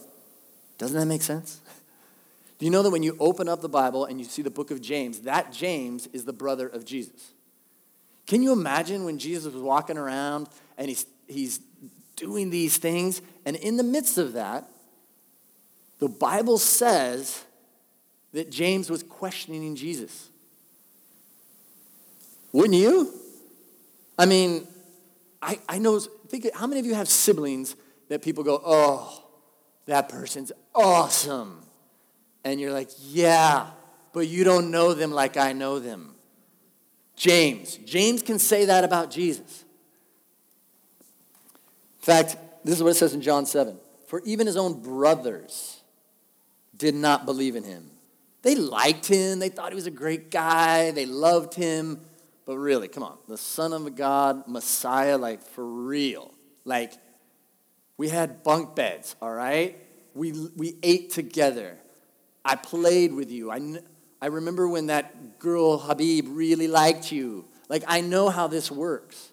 Doesn't 0.79 0.97
that 0.97 1.07
make 1.07 1.21
sense? 1.21 1.61
Do 2.61 2.65
you 2.65 2.71
know 2.71 2.85
that 2.85 2.91
when 2.91 3.03
you 3.03 3.17
open 3.19 3.49
up 3.49 3.61
the 3.61 3.69
Bible 3.69 4.05
and 4.05 4.21
you 4.21 4.25
see 4.25 4.41
the 4.41 4.51
book 4.51 4.71
of 4.71 4.81
James, 4.81 5.23
that 5.23 5.51
James 5.51 6.07
is 6.13 6.25
the 6.25 6.33
brother 6.33 6.69
of 6.69 6.85
Jesus? 6.85 7.33
Can 8.29 8.41
you 8.41 8.53
imagine 8.53 9.05
when 9.05 9.19
Jesus 9.19 9.53
was 9.53 9.61
walking 9.61 9.99
around 9.99 10.49
and 10.77 10.89
he's, 10.89 11.07
he's 11.27 11.59
doing 12.15 12.51
these 12.51 12.77
things, 12.77 13.21
and 13.45 13.57
in 13.57 13.77
the 13.77 13.83
midst 13.83 14.17
of 14.17 14.35
that, 14.35 14.69
the 15.99 16.09
Bible 16.09 16.59
says 16.59 17.45
that 18.33 18.49
James 18.49 18.91
was 18.91 19.03
questioning 19.03 19.75
Jesus? 19.75 20.29
Wouldn't 22.53 22.79
you? 22.79 23.13
I 24.17 24.25
mean, 24.25 24.69
I, 25.41 25.59
I 25.69 25.79
know, 25.79 25.99
think, 26.01 26.53
how 26.55 26.67
many 26.67 26.81
of 26.81 26.87
you 26.87 26.95
have 26.95 27.09
siblings 27.09 27.77
that 28.09 28.23
people 28.23 28.45
go, 28.45 28.61
oh, 28.65 29.25
that 29.87 30.09
person's 30.09 30.53
awesome? 30.75 31.63
And 32.45 32.61
you're 32.61 32.73
like, 32.73 32.91
yeah, 33.01 33.71
but 34.13 34.27
you 34.27 34.45
don't 34.45 34.71
know 34.71 34.95
them 34.95 35.13
like 35.13 35.37
I 35.37 35.53
know 35.53 35.79
them. 35.79 36.15
James. 37.15 37.77
James 37.79 38.23
can 38.23 38.39
say 38.39 38.67
that 38.67 38.85
about 38.85 39.11
Jesus. 39.11 39.65
In 42.01 42.05
fact, 42.05 42.37
this 42.65 42.77
is 42.77 42.83
what 42.83 42.91
it 42.91 42.95
says 42.95 43.13
in 43.13 43.21
John 43.21 43.45
7. 43.45 43.77
For 44.07 44.23
even 44.25 44.47
his 44.47 44.57
own 44.57 44.81
brothers 44.81 45.83
did 46.77 46.95
not 46.95 47.27
believe 47.27 47.57
in 47.57 47.65
him. 47.65 47.91
They 48.43 48.55
liked 48.55 49.07
him, 49.07 49.41
they 49.41 49.49
thought 49.49 49.73
he 49.73 49.75
was 49.75 49.87
a 49.87 49.91
great 49.91 50.31
guy, 50.31 50.93
they 50.93 51.07
loved 51.07 51.55
him, 51.55 52.01
but 52.49 52.57
really, 52.57 52.89
come 52.89 53.03
on, 53.03 53.19
the 53.29 53.37
Son 53.37 53.75
of 53.75 53.95
God, 53.95 54.49
Messiah, 54.49 55.19
like 55.19 55.43
for 55.43 55.67
real. 55.67 56.33
Like, 56.65 56.95
we 57.99 58.09
had 58.09 58.43
bunk 58.43 58.75
beds, 58.75 59.15
all 59.21 59.35
right? 59.35 59.77
We, 60.15 60.33
we 60.57 60.79
ate 60.83 61.11
together. 61.11 61.77
I 62.47 62.57
played 62.57 63.13
with 63.13 63.31
you. 63.31 63.51
I, 63.51 63.81
I 64.23 64.29
remember 64.29 64.67
when 64.67 64.87
that 64.87 65.39
girl, 65.39 65.77
Habib, 65.77 66.25
really 66.31 66.69
liked 66.69 67.13
you. 67.13 67.45
Like, 67.69 67.85
I 67.87 68.01
know 68.01 68.31
how 68.31 68.47
this 68.47 68.71
works. 68.71 69.29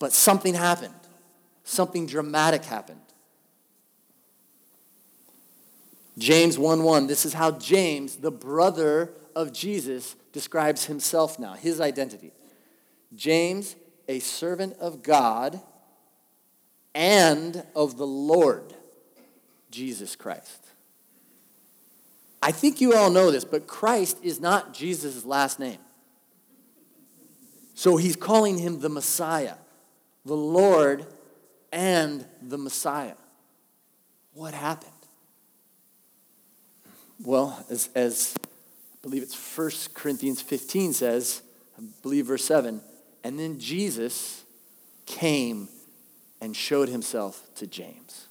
But 0.00 0.12
something 0.12 0.54
happened, 0.54 0.94
something 1.62 2.08
dramatic 2.08 2.64
happened. 2.64 3.02
James 6.18 6.58
1 6.58 6.82
1, 6.82 7.06
this 7.06 7.24
is 7.24 7.34
how 7.34 7.52
James, 7.52 8.16
the 8.16 8.32
brother 8.32 9.12
of 9.34 9.52
Jesus, 9.52 10.16
describes 10.32 10.86
himself 10.86 11.38
now, 11.38 11.54
his 11.54 11.80
identity. 11.80 12.32
James, 13.14 13.76
a 14.08 14.18
servant 14.18 14.76
of 14.78 15.02
God 15.02 15.60
and 16.94 17.64
of 17.74 17.96
the 17.96 18.06
Lord 18.06 18.74
Jesus 19.70 20.16
Christ. 20.16 20.66
I 22.42 22.52
think 22.52 22.80
you 22.80 22.94
all 22.94 23.10
know 23.10 23.30
this, 23.30 23.44
but 23.44 23.66
Christ 23.66 24.18
is 24.22 24.40
not 24.40 24.72
Jesus' 24.72 25.24
last 25.24 25.60
name. 25.60 25.78
So 27.74 27.96
he's 27.96 28.16
calling 28.16 28.58
him 28.58 28.80
the 28.80 28.88
Messiah, 28.88 29.54
the 30.24 30.36
Lord 30.36 31.06
and 31.72 32.24
the 32.42 32.58
Messiah. 32.58 33.14
What 34.32 34.54
happened? 34.54 34.92
Well, 37.22 37.64
as, 37.68 37.90
as 37.94 38.34
I 39.00 39.02
believe 39.02 39.22
it's 39.22 39.56
1 39.56 39.70
Corinthians 39.94 40.42
15 40.42 40.92
says, 40.92 41.42
I 41.78 41.82
believe 42.02 42.26
verse 42.26 42.44
7, 42.44 42.82
and 43.24 43.38
then 43.38 43.58
Jesus 43.58 44.44
came 45.06 45.68
and 46.40 46.54
showed 46.54 46.88
himself 46.88 47.42
to 47.56 47.66
James. 47.66 48.26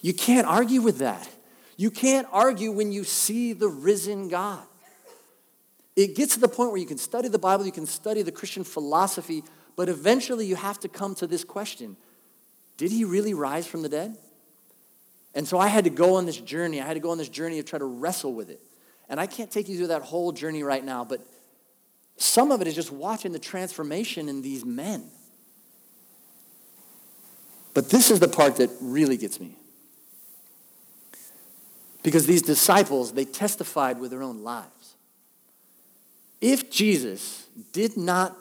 You 0.00 0.14
can't 0.14 0.46
argue 0.46 0.80
with 0.80 0.98
that. 0.98 1.28
You 1.76 1.90
can't 1.90 2.26
argue 2.32 2.72
when 2.72 2.90
you 2.90 3.04
see 3.04 3.52
the 3.52 3.68
risen 3.68 4.28
God. 4.28 4.62
It 5.94 6.14
gets 6.14 6.34
to 6.34 6.40
the 6.40 6.48
point 6.48 6.70
where 6.70 6.80
you 6.80 6.86
can 6.86 6.98
study 6.98 7.28
the 7.28 7.38
Bible, 7.38 7.66
you 7.66 7.72
can 7.72 7.86
study 7.86 8.22
the 8.22 8.32
Christian 8.32 8.64
philosophy, 8.64 9.44
but 9.76 9.88
eventually 9.88 10.46
you 10.46 10.56
have 10.56 10.80
to 10.80 10.88
come 10.88 11.14
to 11.16 11.26
this 11.26 11.44
question 11.44 11.96
did 12.76 12.90
he 12.90 13.04
really 13.04 13.32
rise 13.32 13.66
from 13.66 13.80
the 13.82 13.88
dead? 13.88 14.16
And 15.34 15.46
so 15.48 15.58
I 15.58 15.68
had 15.68 15.84
to 15.84 15.90
go 15.90 16.16
on 16.16 16.26
this 16.26 16.36
journey. 16.36 16.80
I 16.80 16.86
had 16.86 16.94
to 16.94 17.00
go 17.00 17.10
on 17.10 17.18
this 17.18 17.28
journey 17.28 17.58
of 17.58 17.64
try 17.64 17.78
to 17.78 17.84
wrestle 17.84 18.34
with 18.34 18.50
it. 18.50 18.60
And 19.08 19.20
I 19.20 19.26
can't 19.26 19.50
take 19.50 19.68
you 19.68 19.76
through 19.76 19.88
that 19.88 20.02
whole 20.02 20.32
journey 20.32 20.62
right 20.62 20.84
now, 20.84 21.04
but 21.04 21.20
some 22.16 22.50
of 22.50 22.60
it 22.60 22.66
is 22.66 22.74
just 22.74 22.90
watching 22.90 23.32
the 23.32 23.38
transformation 23.38 24.28
in 24.28 24.42
these 24.42 24.64
men. 24.64 25.10
But 27.74 27.90
this 27.90 28.10
is 28.10 28.20
the 28.20 28.28
part 28.28 28.56
that 28.56 28.70
really 28.80 29.16
gets 29.16 29.38
me. 29.38 29.54
Because 32.02 32.26
these 32.26 32.42
disciples, 32.42 33.12
they 33.12 33.24
testified 33.24 34.00
with 34.00 34.12
their 34.12 34.22
own 34.22 34.42
lives. 34.42 34.94
If 36.40 36.70
Jesus 36.70 37.46
did 37.72 37.96
not, 37.96 38.36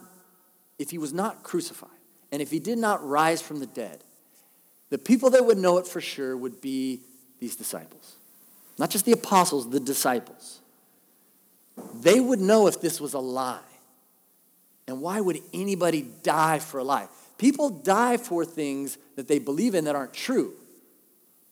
if 0.80 0.92
he 0.92 0.98
was 0.98 1.14
not 1.14 1.44
crucified, 1.44 1.90
and 2.32 2.42
if 2.42 2.52
he 2.52 2.60
did 2.60 2.78
not 2.78 3.06
rise 3.06 3.42
from 3.42 3.60
the 3.60 3.66
dead, 3.66 4.04
the 4.90 4.98
people 4.98 5.32
that 5.32 5.46
would 5.46 5.58
know 5.58 5.78
it 5.78 5.88
for 5.88 6.00
sure 6.00 6.38
would 6.38 6.62
be 6.62 7.02
these 7.40 7.56
disciples. 7.56 8.16
Not 8.78 8.90
just 8.90 9.06
the 9.06 9.14
apostles, 9.14 9.70
the 9.70 9.80
disciples. 9.80 10.60
They 11.94 12.20
would 12.20 12.40
know 12.40 12.68
if 12.68 12.82
this 12.82 13.00
was 13.00 13.14
a 13.14 13.20
lie. 13.20 13.60
And 14.88 15.02
why 15.02 15.20
would 15.20 15.40
anybody 15.54 16.06
die 16.24 16.60
for 16.60 16.80
a 16.80 16.84
lie? 16.84 17.08
People 17.38 17.70
die 17.70 18.18
for 18.18 18.46
things 18.46 18.98
that 19.16 19.28
they 19.28 19.40
believe 19.40 19.76
in 19.76 19.86
that 19.86 19.96
aren't 19.96 20.14
true. 20.14 20.54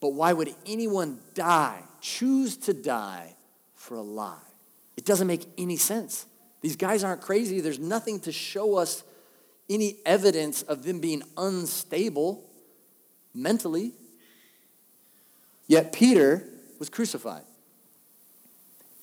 But 0.00 0.10
why 0.14 0.32
would 0.32 0.54
anyone 0.66 1.18
die, 1.34 1.82
choose 2.00 2.56
to 2.58 2.74
die 2.74 3.34
for 3.74 3.96
a 3.96 4.02
lie? 4.02 4.36
It 4.96 5.04
doesn't 5.04 5.26
make 5.26 5.46
any 5.58 5.76
sense. 5.76 6.26
These 6.60 6.76
guys 6.76 7.04
aren't 7.04 7.20
crazy. 7.20 7.60
There's 7.60 7.78
nothing 7.78 8.20
to 8.20 8.32
show 8.32 8.76
us 8.76 9.02
any 9.68 9.96
evidence 10.06 10.62
of 10.62 10.84
them 10.84 11.00
being 11.00 11.22
unstable 11.36 12.44
mentally. 13.34 13.92
Yet 15.66 15.92
Peter 15.92 16.44
was 16.78 16.88
crucified. 16.88 17.44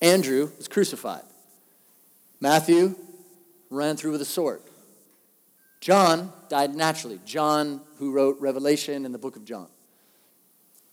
Andrew 0.01 0.51
was 0.57 0.67
crucified. 0.67 1.23
Matthew 2.39 2.95
ran 3.69 3.97
through 3.97 4.11
with 4.11 4.21
a 4.21 4.25
sword. 4.25 4.61
John 5.79 6.31
died 6.49 6.75
naturally. 6.75 7.19
John, 7.25 7.81
who 7.97 8.11
wrote 8.11 8.39
Revelation 8.39 9.05
and 9.05 9.13
the 9.13 9.19
book 9.19 9.35
of 9.35 9.45
John. 9.45 9.67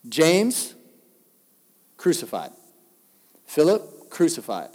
James, 0.09 0.75
crucified. 1.97 2.53
Philip, 3.47 4.11
crucified. 4.11 4.71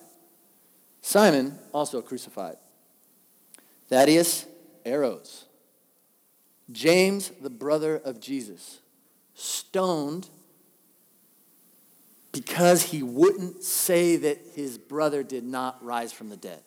Simon, 1.02 1.58
also 1.74 2.02
crucified. 2.02 2.58
Thaddeus, 3.90 4.46
arrows. 4.86 5.46
James, 6.72 7.32
the 7.42 7.50
brother 7.50 7.98
of 7.98 8.20
Jesus, 8.20 8.80
stoned 9.36 10.30
because 12.34 12.84
he 12.84 13.02
wouldn't 13.04 13.64
say 13.64 14.18
that 14.18 14.40
his 14.56 14.78
brother 14.78 15.24
did 15.24 15.46
not 15.46 15.82
rise 15.86 16.12
from 16.12 16.30
the 16.30 16.36
dead. 16.36 16.62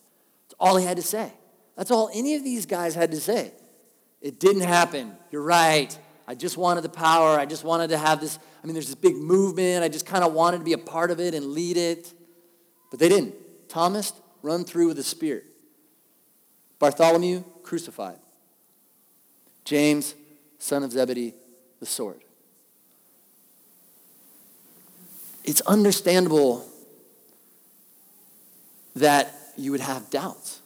That's 0.44 0.54
all 0.58 0.76
he 0.76 0.86
had 0.86 0.96
to 0.96 1.02
say. 1.02 1.30
That's 1.76 1.90
all 1.90 2.08
any 2.14 2.36
of 2.36 2.44
these 2.44 2.64
guys 2.64 2.94
had 2.94 3.10
to 3.10 3.20
say. 3.20 3.52
It 4.22 4.40
didn't 4.40 4.62
happen. 4.62 5.14
You're 5.30 5.42
right. 5.42 5.96
I 6.26 6.34
just 6.34 6.56
wanted 6.56 6.82
the 6.82 6.88
power. 6.88 7.38
I 7.38 7.44
just 7.44 7.64
wanted 7.64 7.90
to 7.90 7.98
have 7.98 8.20
this. 8.20 8.38
I 8.62 8.66
mean, 8.66 8.74
there's 8.74 8.86
this 8.86 8.94
big 8.94 9.16
movement. 9.16 9.84
I 9.84 9.88
just 9.88 10.06
kind 10.06 10.24
of 10.24 10.32
wanted 10.32 10.58
to 10.58 10.64
be 10.64 10.72
a 10.72 10.78
part 10.78 11.10
of 11.10 11.20
it 11.20 11.34
and 11.34 11.46
lead 11.46 11.76
it. 11.76 12.12
But 12.90 13.00
they 13.00 13.08
didn't. 13.08 13.34
Thomas, 13.68 14.12
run 14.42 14.64
through 14.64 14.88
with 14.88 14.98
a 14.98 15.02
spear. 15.02 15.42
Bartholomew, 16.78 17.42
crucified. 17.62 18.18
James, 19.64 20.14
son 20.58 20.84
of 20.84 20.92
Zebedee, 20.92 21.34
the 21.80 21.86
sword. 21.86 22.22
It's 25.46 25.60
understandable 25.62 26.66
that 28.96 29.32
you 29.56 29.70
would 29.70 29.80
have 29.80 30.10
doubts. 30.10 30.60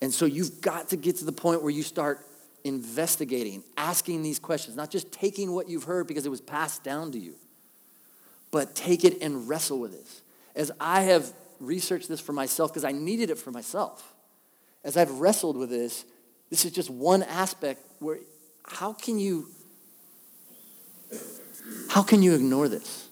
And 0.00 0.12
so 0.12 0.24
you've 0.24 0.60
got 0.60 0.88
to 0.90 0.96
get 0.96 1.16
to 1.16 1.24
the 1.24 1.32
point 1.32 1.62
where 1.62 1.70
you 1.70 1.82
start 1.82 2.26
investigating, 2.64 3.62
asking 3.76 4.22
these 4.22 4.38
questions, 4.38 4.76
not 4.76 4.90
just 4.90 5.10
taking 5.12 5.52
what 5.52 5.68
you've 5.68 5.84
heard 5.84 6.06
because 6.06 6.26
it 6.26 6.28
was 6.28 6.40
passed 6.40 6.84
down 6.84 7.12
to 7.12 7.18
you, 7.18 7.34
but 8.50 8.74
take 8.74 9.04
it 9.04 9.20
and 9.22 9.48
wrestle 9.48 9.78
with 9.78 9.92
this. 9.92 10.22
As 10.54 10.70
I 10.80 11.02
have 11.02 11.32
researched 11.60 12.08
this 12.08 12.20
for 12.20 12.32
myself, 12.32 12.72
because 12.72 12.84
I 12.84 12.92
needed 12.92 13.30
it 13.30 13.38
for 13.38 13.50
myself, 13.50 14.14
as 14.84 14.96
I've 14.96 15.12
wrestled 15.12 15.56
with 15.56 15.70
this, 15.70 16.04
this 16.50 16.64
is 16.64 16.72
just 16.72 16.90
one 16.90 17.22
aspect 17.22 17.80
where 17.98 18.18
how 18.64 18.92
can 18.92 19.18
you 19.18 19.48
how 21.88 22.02
can 22.02 22.22
you 22.22 22.34
ignore 22.34 22.68
this? 22.68 23.08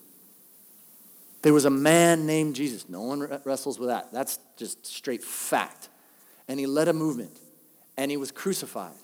There 1.43 1.55
was 1.55 1.65
a 1.65 1.71
man 1.71 2.27
named 2.27 2.55
Jesus. 2.55 2.89
No 2.89 3.03
one 3.03 3.27
wrestles 3.45 3.79
with 3.79 3.89
that. 3.89 4.13
That's 4.13 4.39
just 4.57 4.87
straight 4.87 5.25
fact. 5.25 5.89
And 6.49 6.61
he 6.61 6.67
led 6.67 6.89
a 6.89 6.93
movement 6.93 7.39
and 7.97 8.11
he 8.11 8.17
was 8.17 8.31
crucified. 8.31 8.95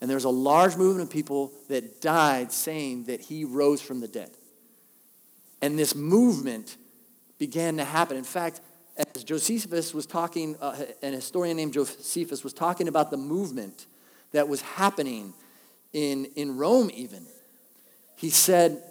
And 0.00 0.10
there 0.10 0.16
was 0.16 0.24
a 0.24 0.30
large 0.30 0.76
movement 0.76 1.08
of 1.08 1.12
people 1.12 1.52
that 1.68 2.00
died 2.00 2.52
saying 2.52 3.04
that 3.04 3.20
he 3.20 3.44
rose 3.44 3.80
from 3.80 4.00
the 4.00 4.08
dead. 4.08 4.30
And 5.62 5.78
this 5.78 5.94
movement 5.94 6.76
began 7.38 7.78
to 7.78 7.84
happen. 7.84 8.16
In 8.16 8.24
fact, 8.24 8.60
as 9.14 9.24
Josephus 9.24 9.92
was 9.92 10.06
talking, 10.06 10.56
uh, 10.60 10.84
an 11.02 11.12
historian 11.12 11.56
named 11.56 11.72
Josephus 11.72 12.44
was 12.44 12.52
talking 12.52 12.88
about 12.88 13.10
the 13.10 13.16
movement 13.16 13.86
that 14.32 14.48
was 14.48 14.60
happening 14.62 15.34
in, 15.92 16.26
in 16.36 16.56
Rome, 16.56 16.90
even. 16.94 17.26
He 18.16 18.30
said 18.30 18.82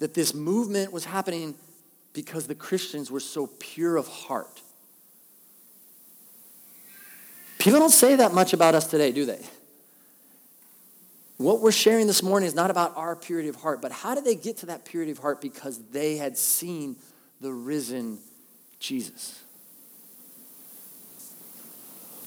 that 0.00 0.14
this 0.14 0.34
movement 0.34 0.92
was 0.92 1.04
happening 1.04 1.54
because 2.12 2.46
the 2.46 2.54
Christians 2.54 3.10
were 3.10 3.20
so 3.20 3.46
pure 3.58 3.96
of 3.96 4.08
heart. 4.08 4.60
People 7.58 7.78
don't 7.78 7.90
say 7.90 8.16
that 8.16 8.32
much 8.32 8.52
about 8.52 8.74
us 8.74 8.86
today, 8.86 9.12
do 9.12 9.26
they? 9.26 9.40
What 11.36 11.60
we're 11.60 11.70
sharing 11.70 12.06
this 12.06 12.22
morning 12.22 12.46
is 12.46 12.54
not 12.54 12.70
about 12.70 12.96
our 12.96 13.14
purity 13.14 13.48
of 13.48 13.56
heart, 13.56 13.80
but 13.80 13.92
how 13.92 14.14
did 14.14 14.24
they 14.24 14.34
get 14.34 14.56
to 14.58 14.66
that 14.66 14.84
purity 14.84 15.12
of 15.12 15.18
heart? 15.18 15.40
Because 15.40 15.78
they 15.90 16.16
had 16.16 16.36
seen 16.36 16.96
the 17.40 17.52
risen 17.52 18.18
Jesus. 18.78 19.42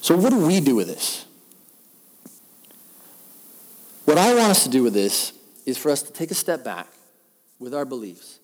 So, 0.00 0.16
what 0.16 0.30
do 0.30 0.38
we 0.38 0.60
do 0.60 0.76
with 0.76 0.86
this? 0.86 1.26
What 4.04 4.18
I 4.18 4.34
want 4.34 4.50
us 4.50 4.62
to 4.64 4.68
do 4.68 4.82
with 4.82 4.94
this 4.94 5.32
is 5.66 5.78
for 5.78 5.90
us 5.90 6.02
to 6.02 6.12
take 6.12 6.30
a 6.30 6.34
step 6.34 6.62
back 6.62 6.88
with 7.64 7.74
our 7.74 7.84
beliefs 7.84 8.38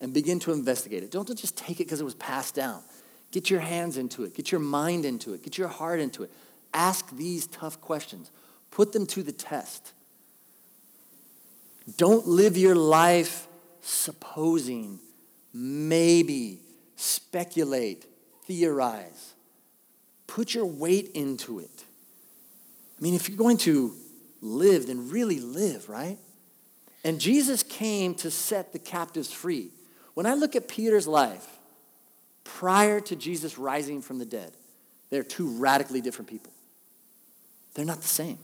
and 0.00 0.12
begin 0.12 0.38
to 0.40 0.52
investigate 0.52 1.02
it. 1.02 1.10
Don't 1.10 1.26
just 1.36 1.56
take 1.56 1.80
it 1.80 1.84
because 1.84 2.00
it 2.00 2.04
was 2.04 2.14
passed 2.14 2.54
down. 2.54 2.82
Get 3.30 3.48
your 3.48 3.60
hands 3.60 3.96
into 3.96 4.24
it, 4.24 4.34
get 4.34 4.52
your 4.52 4.60
mind 4.60 5.04
into 5.04 5.32
it, 5.32 5.42
get 5.42 5.56
your 5.56 5.68
heart 5.68 6.00
into 6.00 6.22
it. 6.22 6.30
Ask 6.74 7.10
these 7.16 7.46
tough 7.46 7.80
questions, 7.80 8.30
put 8.70 8.92
them 8.92 9.06
to 9.06 9.22
the 9.22 9.32
test. 9.32 9.92
Don't 11.96 12.26
live 12.26 12.56
your 12.56 12.74
life 12.74 13.48
supposing, 13.80 15.00
maybe, 15.52 16.60
speculate, 16.96 18.06
theorize. 18.46 19.34
Put 20.26 20.54
your 20.54 20.66
weight 20.66 21.10
into 21.14 21.58
it. 21.58 21.84
I 22.98 23.02
mean, 23.02 23.14
if 23.14 23.28
you're 23.28 23.38
going 23.38 23.58
to 23.58 23.94
live, 24.40 24.86
then 24.86 25.10
really 25.10 25.40
live, 25.40 25.88
right? 25.88 26.18
And 27.04 27.20
Jesus 27.20 27.62
came 27.62 28.14
to 28.16 28.30
set 28.30 28.72
the 28.72 28.78
captives 28.78 29.32
free. 29.32 29.70
When 30.14 30.26
I 30.26 30.34
look 30.34 30.54
at 30.54 30.68
Peter's 30.68 31.06
life 31.06 31.46
prior 32.44 33.00
to 33.00 33.16
Jesus 33.16 33.58
rising 33.58 34.02
from 34.02 34.18
the 34.18 34.26
dead, 34.26 34.52
they're 35.10 35.22
two 35.22 35.48
radically 35.48 36.00
different 36.00 36.28
people. 36.28 36.52
They're 37.74 37.84
not 37.84 38.00
the 38.00 38.08
same 38.08 38.38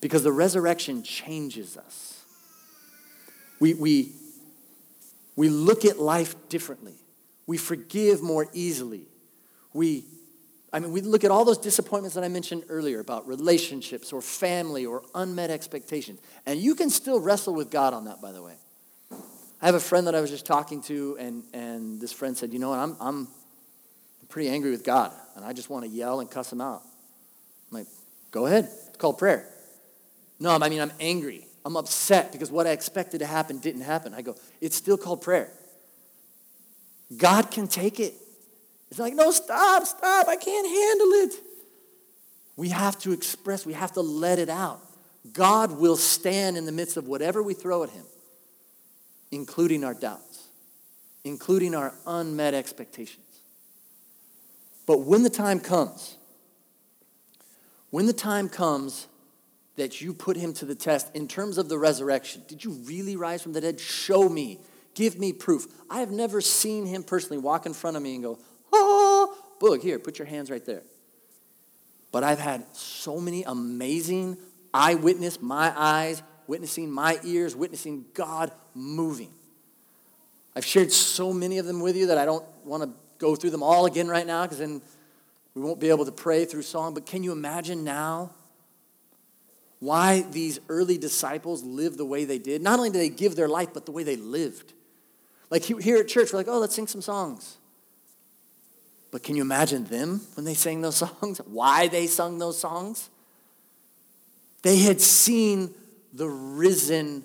because 0.00 0.22
the 0.22 0.32
resurrection 0.32 1.02
changes 1.02 1.76
us. 1.76 2.24
We, 3.60 3.74
we, 3.74 4.12
we 5.36 5.48
look 5.48 5.84
at 5.84 5.98
life 5.98 6.34
differently. 6.48 6.94
We 7.46 7.58
forgive 7.58 8.22
more 8.22 8.48
easily. 8.52 9.06
We, 9.72 10.04
I 10.72 10.80
mean, 10.80 10.92
we 10.92 11.02
look 11.02 11.22
at 11.22 11.30
all 11.30 11.44
those 11.44 11.58
disappointments 11.58 12.14
that 12.14 12.24
I 12.24 12.28
mentioned 12.28 12.64
earlier 12.70 13.00
about 13.00 13.28
relationships 13.28 14.12
or 14.12 14.22
family 14.22 14.86
or 14.86 15.02
unmet 15.14 15.50
expectations. 15.50 16.18
And 16.46 16.58
you 16.58 16.74
can 16.74 16.88
still 16.88 17.20
wrestle 17.20 17.54
with 17.54 17.70
God 17.70 17.92
on 17.92 18.06
that, 18.06 18.22
by 18.22 18.32
the 18.32 18.42
way. 18.42 18.54
I 19.60 19.66
have 19.66 19.74
a 19.74 19.80
friend 19.80 20.06
that 20.06 20.14
I 20.14 20.20
was 20.20 20.30
just 20.30 20.46
talking 20.46 20.82
to, 20.84 21.16
and, 21.20 21.44
and 21.52 22.00
this 22.00 22.10
friend 22.10 22.36
said, 22.36 22.52
You 22.52 22.58
know 22.58 22.70
what? 22.70 22.78
I'm, 22.78 22.96
I'm 23.00 23.28
pretty 24.28 24.48
angry 24.48 24.70
with 24.70 24.82
God, 24.82 25.12
and 25.36 25.44
I 25.44 25.52
just 25.52 25.68
want 25.68 25.84
to 25.84 25.90
yell 25.90 26.20
and 26.20 26.30
cuss 26.30 26.50
him 26.52 26.60
out. 26.60 26.82
I'm 27.70 27.78
like, 27.78 27.86
Go 28.30 28.46
ahead. 28.46 28.68
It's 28.88 28.96
called 28.96 29.18
prayer. 29.18 29.48
No, 30.40 30.50
I 30.50 30.68
mean, 30.68 30.80
I'm 30.80 30.92
angry. 30.98 31.46
I'm 31.64 31.76
upset 31.76 32.32
because 32.32 32.50
what 32.50 32.66
I 32.66 32.70
expected 32.70 33.18
to 33.18 33.26
happen 33.26 33.58
didn't 33.58 33.82
happen. 33.82 34.14
I 34.14 34.22
go, 34.22 34.36
It's 34.60 34.74
still 34.74 34.96
called 34.96 35.20
prayer. 35.20 35.52
God 37.16 37.50
can 37.50 37.68
take 37.68 38.00
it. 38.00 38.14
It's 38.92 38.98
like, 38.98 39.14
no, 39.14 39.30
stop, 39.30 39.86
stop. 39.86 40.28
I 40.28 40.36
can't 40.36 40.66
handle 40.66 41.12
it. 41.12 41.42
We 42.56 42.68
have 42.68 42.98
to 42.98 43.12
express, 43.12 43.64
we 43.64 43.72
have 43.72 43.92
to 43.92 44.02
let 44.02 44.38
it 44.38 44.50
out. 44.50 44.86
God 45.32 45.78
will 45.78 45.96
stand 45.96 46.58
in 46.58 46.66
the 46.66 46.72
midst 46.72 46.98
of 46.98 47.08
whatever 47.08 47.42
we 47.42 47.54
throw 47.54 47.84
at 47.84 47.88
him, 47.88 48.04
including 49.30 49.82
our 49.82 49.94
doubts, 49.94 50.48
including 51.24 51.74
our 51.74 51.94
unmet 52.06 52.52
expectations. 52.52 53.24
But 54.84 54.98
when 54.98 55.22
the 55.22 55.30
time 55.30 55.58
comes, 55.58 56.18
when 57.88 58.04
the 58.04 58.12
time 58.12 58.50
comes 58.50 59.06
that 59.76 60.02
you 60.02 60.12
put 60.12 60.36
him 60.36 60.52
to 60.52 60.66
the 60.66 60.74
test 60.74 61.16
in 61.16 61.28
terms 61.28 61.56
of 61.56 61.70
the 61.70 61.78
resurrection, 61.78 62.42
did 62.46 62.62
you 62.62 62.72
really 62.72 63.16
rise 63.16 63.40
from 63.42 63.54
the 63.54 63.62
dead? 63.62 63.80
Show 63.80 64.28
me. 64.28 64.60
Give 64.94 65.18
me 65.18 65.32
proof. 65.32 65.66
I 65.88 66.00
have 66.00 66.10
never 66.10 66.42
seen 66.42 66.84
him 66.84 67.02
personally 67.02 67.38
walk 67.38 67.64
in 67.64 67.72
front 67.72 67.96
of 67.96 68.02
me 68.02 68.16
and 68.16 68.22
go, 68.22 68.38
oh, 68.74 69.36
look, 69.60 69.82
here, 69.82 69.98
put 69.98 70.18
your 70.18 70.26
hands 70.26 70.50
right 70.50 70.64
there. 70.64 70.82
But 72.10 72.24
I've 72.24 72.38
had 72.38 72.64
so 72.76 73.20
many 73.20 73.42
amazing 73.42 74.36
eyewitness, 74.74 75.40
my 75.40 75.72
eyes, 75.76 76.22
witnessing 76.46 76.90
my 76.90 77.18
ears, 77.24 77.56
witnessing 77.56 78.04
God 78.14 78.52
moving. 78.74 79.30
I've 80.54 80.66
shared 80.66 80.92
so 80.92 81.32
many 81.32 81.58
of 81.58 81.66
them 81.66 81.80
with 81.80 81.96
you 81.96 82.08
that 82.08 82.18
I 82.18 82.24
don't 82.24 82.44
want 82.64 82.82
to 82.82 82.90
go 83.18 83.34
through 83.34 83.50
them 83.50 83.62
all 83.62 83.86
again 83.86 84.08
right 84.08 84.26
now 84.26 84.42
because 84.42 84.58
then 84.58 84.82
we 85.54 85.62
won't 85.62 85.80
be 85.80 85.88
able 85.88 86.04
to 86.04 86.12
pray 86.12 86.44
through 86.44 86.62
song. 86.62 86.94
But 86.94 87.06
can 87.06 87.22
you 87.22 87.32
imagine 87.32 87.84
now 87.84 88.32
why 89.78 90.22
these 90.30 90.58
early 90.68 90.98
disciples 90.98 91.62
lived 91.62 91.98
the 91.98 92.04
way 92.04 92.24
they 92.24 92.38
did? 92.38 92.62
Not 92.62 92.78
only 92.78 92.90
did 92.90 93.00
they 93.00 93.08
give 93.08 93.36
their 93.36 93.48
life, 93.48 93.70
but 93.72 93.86
the 93.86 93.92
way 93.92 94.02
they 94.02 94.16
lived. 94.16 94.74
Like 95.50 95.64
here 95.64 95.98
at 95.98 96.08
church, 96.08 96.32
we're 96.32 96.38
like, 96.38 96.48
oh, 96.48 96.58
let's 96.58 96.74
sing 96.74 96.86
some 96.86 97.02
songs. 97.02 97.58
But 99.12 99.22
can 99.22 99.36
you 99.36 99.42
imagine 99.42 99.84
them 99.84 100.22
when 100.34 100.44
they 100.44 100.54
sang 100.54 100.80
those 100.80 100.96
songs? 101.20 101.38
Why 101.46 101.86
they 101.86 102.08
sung 102.08 102.38
those 102.38 102.58
songs? 102.58 103.08
They 104.62 104.78
had 104.78 105.00
seen 105.00 105.72
the 106.12 106.28
risen 106.28 107.24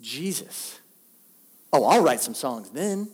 Jesus. 0.00 0.80
Oh, 1.72 1.84
I'll 1.84 2.02
write 2.02 2.20
some 2.20 2.34
songs 2.34 2.70
then. 2.70 3.08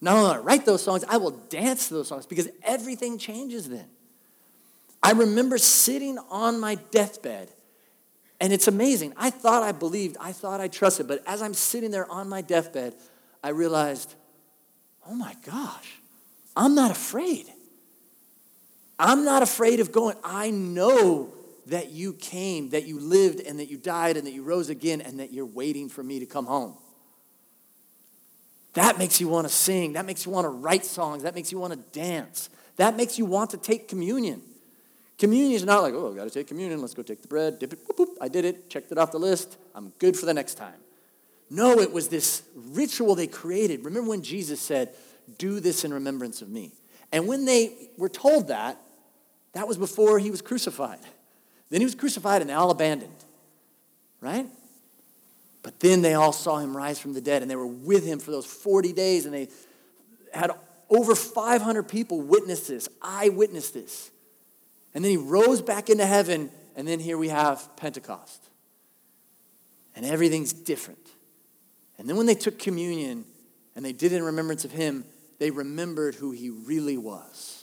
Not 0.00 0.16
only 0.16 0.30
I 0.36 0.38
write 0.38 0.64
those 0.64 0.82
songs, 0.82 1.04
I 1.08 1.16
will 1.16 1.30
dance 1.30 1.88
those 1.88 2.08
songs 2.08 2.24
because 2.24 2.48
everything 2.62 3.18
changes 3.18 3.68
then. 3.68 3.86
I 5.02 5.12
remember 5.12 5.58
sitting 5.58 6.18
on 6.30 6.60
my 6.60 6.76
deathbed, 6.76 7.50
and 8.40 8.52
it's 8.52 8.68
amazing. 8.68 9.12
I 9.16 9.30
thought 9.30 9.62
I 9.62 9.72
believed, 9.72 10.16
I 10.20 10.32
thought 10.32 10.60
I 10.60 10.68
trusted, 10.68 11.08
but 11.08 11.22
as 11.26 11.40
I'm 11.42 11.54
sitting 11.54 11.90
there 11.90 12.10
on 12.10 12.28
my 12.28 12.42
deathbed, 12.42 12.94
I 13.42 13.50
realized, 13.50 14.14
oh 15.06 15.14
my 15.14 15.34
gosh, 15.44 15.97
I'm 16.58 16.74
not 16.74 16.90
afraid. 16.90 17.46
I'm 18.98 19.24
not 19.24 19.44
afraid 19.44 19.78
of 19.78 19.92
going. 19.92 20.16
I 20.24 20.50
know 20.50 21.32
that 21.66 21.92
you 21.92 22.14
came, 22.14 22.70
that 22.70 22.84
you 22.84 22.98
lived, 22.98 23.38
and 23.40 23.60
that 23.60 23.70
you 23.70 23.76
died, 23.76 24.16
and 24.16 24.26
that 24.26 24.32
you 24.32 24.42
rose 24.42 24.68
again, 24.68 25.00
and 25.00 25.20
that 25.20 25.32
you're 25.32 25.46
waiting 25.46 25.88
for 25.88 26.02
me 26.02 26.18
to 26.18 26.26
come 26.26 26.46
home. 26.46 26.74
That 28.74 28.98
makes 28.98 29.20
you 29.20 29.28
want 29.28 29.46
to 29.46 29.52
sing. 29.52 29.92
That 29.92 30.04
makes 30.04 30.26
you 30.26 30.32
want 30.32 30.46
to 30.46 30.48
write 30.48 30.84
songs. 30.84 31.22
That 31.22 31.34
makes 31.36 31.52
you 31.52 31.58
want 31.58 31.74
to 31.74 31.78
dance. 31.98 32.50
That 32.76 32.96
makes 32.96 33.18
you 33.18 33.24
want 33.24 33.50
to 33.50 33.56
take 33.56 33.86
communion. 33.86 34.42
Communion 35.16 35.52
is 35.52 35.64
not 35.64 35.82
like, 35.82 35.94
oh, 35.94 36.10
I've 36.10 36.16
got 36.16 36.24
to 36.24 36.30
take 36.30 36.48
communion. 36.48 36.80
Let's 36.80 36.94
go 36.94 37.02
take 37.02 37.22
the 37.22 37.28
bread. 37.28 37.60
Dip 37.60 37.72
it. 37.72 37.86
Boop, 37.86 37.96
boop. 37.96 38.14
I 38.20 38.26
did 38.26 38.44
it. 38.44 38.68
Checked 38.68 38.90
it 38.90 38.98
off 38.98 39.12
the 39.12 39.18
list. 39.18 39.56
I'm 39.76 39.92
good 39.98 40.16
for 40.16 40.26
the 40.26 40.34
next 40.34 40.54
time. 40.54 40.80
No, 41.50 41.78
it 41.78 41.92
was 41.92 42.08
this 42.08 42.42
ritual 42.54 43.14
they 43.14 43.26
created. 43.26 43.84
Remember 43.84 44.10
when 44.10 44.22
Jesus 44.22 44.60
said, 44.60 44.90
do 45.36 45.60
this 45.60 45.84
in 45.84 45.92
remembrance 45.92 46.42
of 46.42 46.48
me. 46.48 46.72
And 47.12 47.26
when 47.26 47.44
they 47.44 47.90
were 47.96 48.08
told 48.08 48.48
that, 48.48 48.80
that 49.52 49.66
was 49.66 49.76
before 49.76 50.18
he 50.18 50.30
was 50.30 50.42
crucified. 50.42 51.00
Then 51.70 51.80
he 51.80 51.84
was 51.84 51.94
crucified 51.94 52.40
and 52.40 52.50
they 52.50 52.54
all 52.54 52.70
abandoned, 52.70 53.12
right? 54.20 54.46
But 55.62 55.80
then 55.80 56.02
they 56.02 56.14
all 56.14 56.32
saw 56.32 56.58
him 56.58 56.76
rise 56.76 56.98
from 56.98 57.12
the 57.12 57.20
dead 57.20 57.42
and 57.42 57.50
they 57.50 57.56
were 57.56 57.66
with 57.66 58.06
him 58.06 58.18
for 58.18 58.30
those 58.30 58.46
40 58.46 58.92
days 58.92 59.26
and 59.26 59.34
they 59.34 59.48
had 60.32 60.50
over 60.88 61.14
500 61.14 61.82
people 61.82 62.20
witness 62.20 62.68
this. 62.68 62.88
I 63.02 63.28
witnessed 63.28 63.74
this. 63.74 64.10
And 64.94 65.04
then 65.04 65.10
he 65.10 65.16
rose 65.16 65.60
back 65.60 65.90
into 65.90 66.06
heaven 66.06 66.50
and 66.76 66.86
then 66.86 67.00
here 67.00 67.18
we 67.18 67.28
have 67.28 67.68
Pentecost. 67.76 68.48
And 69.94 70.06
everything's 70.06 70.52
different. 70.52 71.06
And 71.98 72.08
then 72.08 72.16
when 72.16 72.26
they 72.26 72.34
took 72.34 72.58
communion 72.58 73.24
and 73.74 73.84
they 73.84 73.92
did 73.92 74.12
it 74.12 74.16
in 74.16 74.22
remembrance 74.22 74.64
of 74.64 74.70
him, 74.70 75.04
they 75.38 75.50
remembered 75.50 76.14
who 76.14 76.30
he 76.32 76.50
really 76.50 76.96
was 76.96 77.58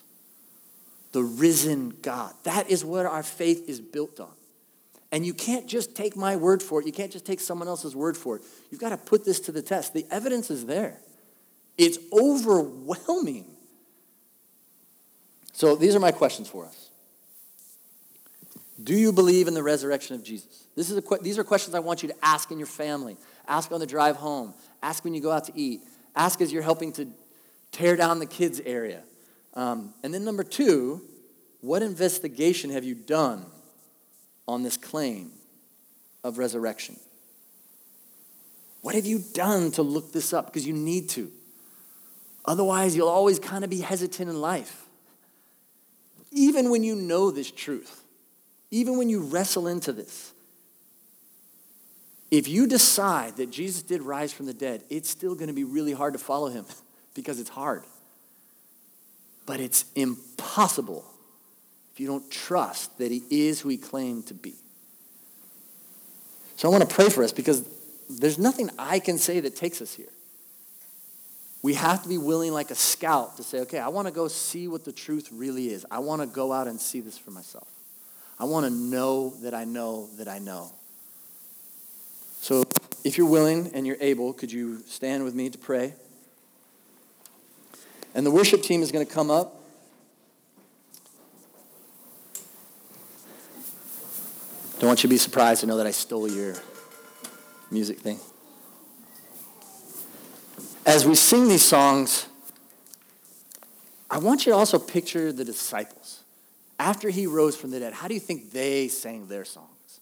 the 1.16 1.24
risen 1.24 1.96
God. 2.02 2.34
That 2.44 2.70
is 2.70 2.84
what 2.84 3.06
our 3.06 3.24
faith 3.24 3.70
is 3.70 3.80
built 3.80 4.20
on. 4.20 4.34
And 5.14 5.26
you 5.26 5.34
can't 5.34 5.66
just 5.66 5.96
take 5.96 6.18
my 6.18 6.36
word 6.36 6.62
for 6.62 6.82
it. 6.82 6.86
You 6.86 6.92
can't 6.92 7.10
just 7.12 7.26
take 7.26 7.40
someone 7.40 7.70
else's 7.70 7.96
word 7.96 8.18
for 8.18 8.36
it. 8.36 8.42
You've 8.70 8.82
got 8.82 8.90
to 8.90 8.98
put 8.98 9.24
this 9.24 9.40
to 9.42 9.54
the 9.54 9.62
test. 9.62 9.94
The 9.94 10.06
evidence 10.12 10.52
is 10.52 10.66
there, 10.66 11.00
it's 11.78 11.98
overwhelming. 12.12 13.46
So 15.54 15.78
these 15.78 15.96
are 15.96 16.02
my 16.02 16.12
questions 16.12 16.50
for 16.50 16.66
us. 16.66 16.90
Do 18.84 18.94
you 18.94 19.14
believe 19.14 19.48
in 19.48 19.54
the 19.54 19.64
resurrection 19.64 20.18
of 20.18 20.24
Jesus? 20.24 20.68
This 20.76 20.90
is 20.90 20.98
a, 20.98 21.04
these 21.22 21.40
are 21.40 21.46
questions 21.46 21.76
I 21.76 21.80
want 21.80 22.04
you 22.04 22.10
to 22.10 22.16
ask 22.22 22.52
in 22.52 22.58
your 22.58 22.68
family. 22.68 23.16
Ask 23.48 23.72
on 23.72 23.80
the 23.80 23.88
drive 23.88 24.18
home. 24.18 24.54
Ask 24.84 25.06
when 25.06 25.14
you 25.14 25.22
go 25.22 25.32
out 25.32 25.46
to 25.46 25.54
eat. 25.58 25.80
Ask 26.14 26.42
as 26.42 26.52
you're 26.52 26.62
helping 26.62 26.92
to 26.94 27.08
tear 27.76 27.98
down 27.98 28.20
the 28.20 28.26
kids' 28.26 28.62
area. 28.66 29.04
Um, 29.54 29.94
and 30.02 30.14
then, 30.14 30.24
number 30.24 30.44
two, 30.44 31.02
what 31.60 31.82
investigation 31.82 32.70
have 32.70 32.86
you 32.86 32.96
done 32.96 33.46
on 34.48 34.64
this 34.64 34.78
claim 34.78 35.32
of 36.24 36.38
resurrection? 36.38 36.98
What 38.82 38.96
have 38.96 39.06
you 39.06 39.24
done 39.34 39.72
to 39.72 39.82
look 39.82 40.14
this 40.14 40.32
up? 40.32 40.46
Because 40.46 40.66
you 40.66 40.74
need 40.74 41.10
to. 41.10 41.32
Otherwise, 42.46 42.96
you'll 42.96 43.10
always 43.10 43.40
kind 43.40 43.64
of 43.64 43.70
be 43.70 43.82
hesitant 43.82 44.30
in 44.30 44.40
life. 44.40 44.86
Even 46.32 46.70
when 46.70 46.84
you 46.84 46.96
know 46.96 47.32
this 47.32 47.52
truth, 47.52 48.04
even 48.72 48.98
when 48.98 49.10
you 49.10 49.22
wrestle 49.22 49.68
into 49.68 49.92
this, 49.92 50.34
if 52.32 52.48
you 52.48 52.68
decide 52.68 53.38
that 53.38 53.50
Jesus 53.50 53.82
did 53.82 54.02
rise 54.02 54.32
from 54.32 54.46
the 54.46 54.54
dead, 54.54 54.84
it's 54.90 55.10
still 55.10 55.36
going 55.36 55.48
to 55.48 55.54
be 55.54 55.64
really 55.64 55.94
hard 55.94 56.14
to 56.14 56.20
follow 56.20 56.50
him. 56.50 56.66
because 57.16 57.40
it's 57.40 57.50
hard. 57.50 57.84
But 59.48 59.60
it's 59.60 59.86
impossible 59.96 61.04
if 61.94 62.00
you 62.00 62.08
don't 62.08 62.30
trust 62.30 62.96
that 63.00 63.12
he 63.12 63.24
is 63.32 63.62
who 63.62 63.70
he 63.70 63.78
claimed 63.78 64.28
to 64.28 64.34
be. 64.36 64.54
So 66.58 66.68
I 66.68 66.72
want 66.72 66.88
to 66.88 66.94
pray 66.94 67.10
for 67.10 67.24
us 67.24 67.32
because 67.32 67.68
there's 68.10 68.38
nothing 68.38 68.70
I 68.78 69.00
can 69.00 69.18
say 69.18 69.40
that 69.40 69.56
takes 69.56 69.82
us 69.82 69.94
here. 69.94 70.10
We 71.62 71.74
have 71.74 72.04
to 72.04 72.10
be 72.10 72.20
willing, 72.20 72.54
like 72.54 72.70
a 72.70 72.76
scout, 72.76 73.38
to 73.38 73.44
say, 73.44 73.62
okay, 73.62 73.80
I 73.80 73.88
want 73.88 74.08
to 74.08 74.14
go 74.14 74.28
see 74.28 74.68
what 74.68 74.86
the 74.86 74.92
truth 74.92 75.30
really 75.32 75.70
is. 75.70 75.84
I 75.90 75.98
want 75.98 76.22
to 76.22 76.28
go 76.28 76.54
out 76.54 76.68
and 76.68 76.80
see 76.80 77.00
this 77.00 77.18
for 77.18 77.32
myself. 77.32 77.68
I 78.40 78.46
want 78.46 78.66
to 78.66 78.70
know 78.70 79.32
that 79.42 79.56
I 79.56 79.64
know 79.64 80.08
that 80.18 80.28
I 80.28 80.38
know. 80.38 80.72
So 82.42 82.64
if 83.04 83.18
you're 83.18 83.28
willing 83.28 83.72
and 83.74 83.88
you're 83.88 83.98
able, 84.00 84.34
could 84.34 84.52
you 84.52 84.82
stand 84.88 85.24
with 85.24 85.34
me 85.34 85.50
to 85.50 85.58
pray? 85.58 85.94
And 88.16 88.26
the 88.26 88.32
worship 88.32 88.64
team 88.64 88.82
is 88.82 88.92
going 88.94 89.06
to 89.06 89.14
come 89.14 89.30
up. 89.30 89.62
Don't 94.80 94.88
want 94.88 95.04
you 95.04 95.10
to 95.10 95.14
be 95.14 95.18
surprised 95.18 95.62
to 95.62 95.68
know 95.68 95.76
that 95.78 95.86
I 95.86 95.92
stole 95.92 96.30
your 96.30 96.56
music 97.70 98.00
thing. 98.00 98.20
As 100.86 101.06
we 101.06 101.16
sing 101.16 101.50
these 101.50 101.66
songs, 101.66 102.28
I 104.10 104.18
want 104.20 104.46
you 104.46 104.54
to 104.54 104.58
also 104.58 104.80
picture 104.80 105.34
the 105.34 105.44
disciples. 105.44 106.24
After 106.80 107.10
he 107.10 107.28
rose 107.28 107.58
from 107.58 107.72
the 107.72 107.80
dead, 107.80 107.94
how 107.94 108.08
do 108.08 108.14
you 108.14 108.20
think 108.20 108.52
they 108.52 108.88
sang 108.88 109.28
their 109.28 109.44
songs? 109.44 110.00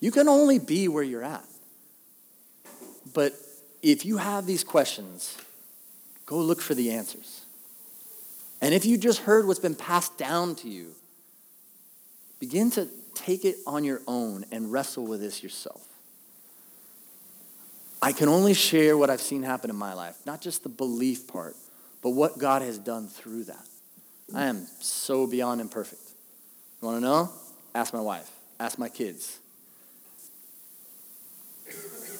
You 0.00 0.10
can 0.10 0.28
only 0.28 0.58
be 0.58 0.88
where 0.88 1.04
you're 1.04 1.24
at. 1.24 1.44
But 3.14 3.32
if 3.82 4.04
you 4.04 4.18
have 4.18 4.44
these 4.44 4.64
questions, 4.64 5.36
Go 6.26 6.38
look 6.38 6.60
for 6.60 6.74
the 6.74 6.90
answers. 6.90 7.44
And 8.60 8.74
if 8.74 8.84
you 8.84 8.98
just 8.98 9.20
heard 9.20 9.46
what's 9.46 9.60
been 9.60 9.76
passed 9.76 10.18
down 10.18 10.56
to 10.56 10.68
you, 10.68 10.88
begin 12.40 12.70
to 12.72 12.88
take 13.14 13.44
it 13.44 13.56
on 13.66 13.84
your 13.84 14.02
own 14.06 14.44
and 14.50 14.72
wrestle 14.72 15.06
with 15.06 15.20
this 15.20 15.42
yourself. 15.42 15.82
I 18.02 18.12
can 18.12 18.28
only 18.28 18.54
share 18.54 18.98
what 18.98 19.08
I've 19.08 19.20
seen 19.20 19.42
happen 19.42 19.70
in 19.70 19.76
my 19.76 19.94
life, 19.94 20.16
not 20.26 20.40
just 20.40 20.62
the 20.62 20.68
belief 20.68 21.26
part, 21.26 21.56
but 22.02 22.10
what 22.10 22.38
God 22.38 22.62
has 22.62 22.78
done 22.78 23.08
through 23.08 23.44
that. 23.44 23.64
I 24.34 24.46
am 24.46 24.66
so 24.80 25.26
beyond 25.26 25.60
imperfect. 25.60 26.02
You 26.82 26.88
want 26.88 26.98
to 26.98 27.00
know? 27.00 27.30
Ask 27.74 27.94
my 27.94 28.00
wife, 28.00 28.30
ask 28.58 28.78
my 28.78 28.88
kids. 28.88 29.38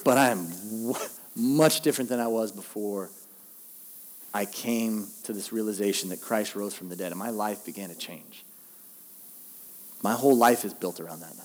But 0.05 0.17
I 0.17 0.31
am 0.31 0.49
much 1.35 1.81
different 1.81 2.09
than 2.09 2.21
I 2.21 2.29
was 2.29 2.53
before 2.53 3.11
I 4.35 4.45
came 4.45 5.09
to 5.25 5.33
this 5.33 5.53
realization 5.53 6.11
that 6.11 6.21
Christ 6.21 6.55
rose 6.55 6.75
from 6.75 6.89
the 6.89 6.97
dead 6.97 7.13
and 7.13 7.19
my 7.19 7.31
life 7.31 7.65
began 7.65 7.89
to 7.89 7.95
change. 7.95 8.45
My 10.03 10.13
whole 10.13 10.37
life 10.37 10.65
is 10.65 10.75
built 10.75 11.01
around 11.01 11.21
that 11.21 11.37
now. 11.37 11.45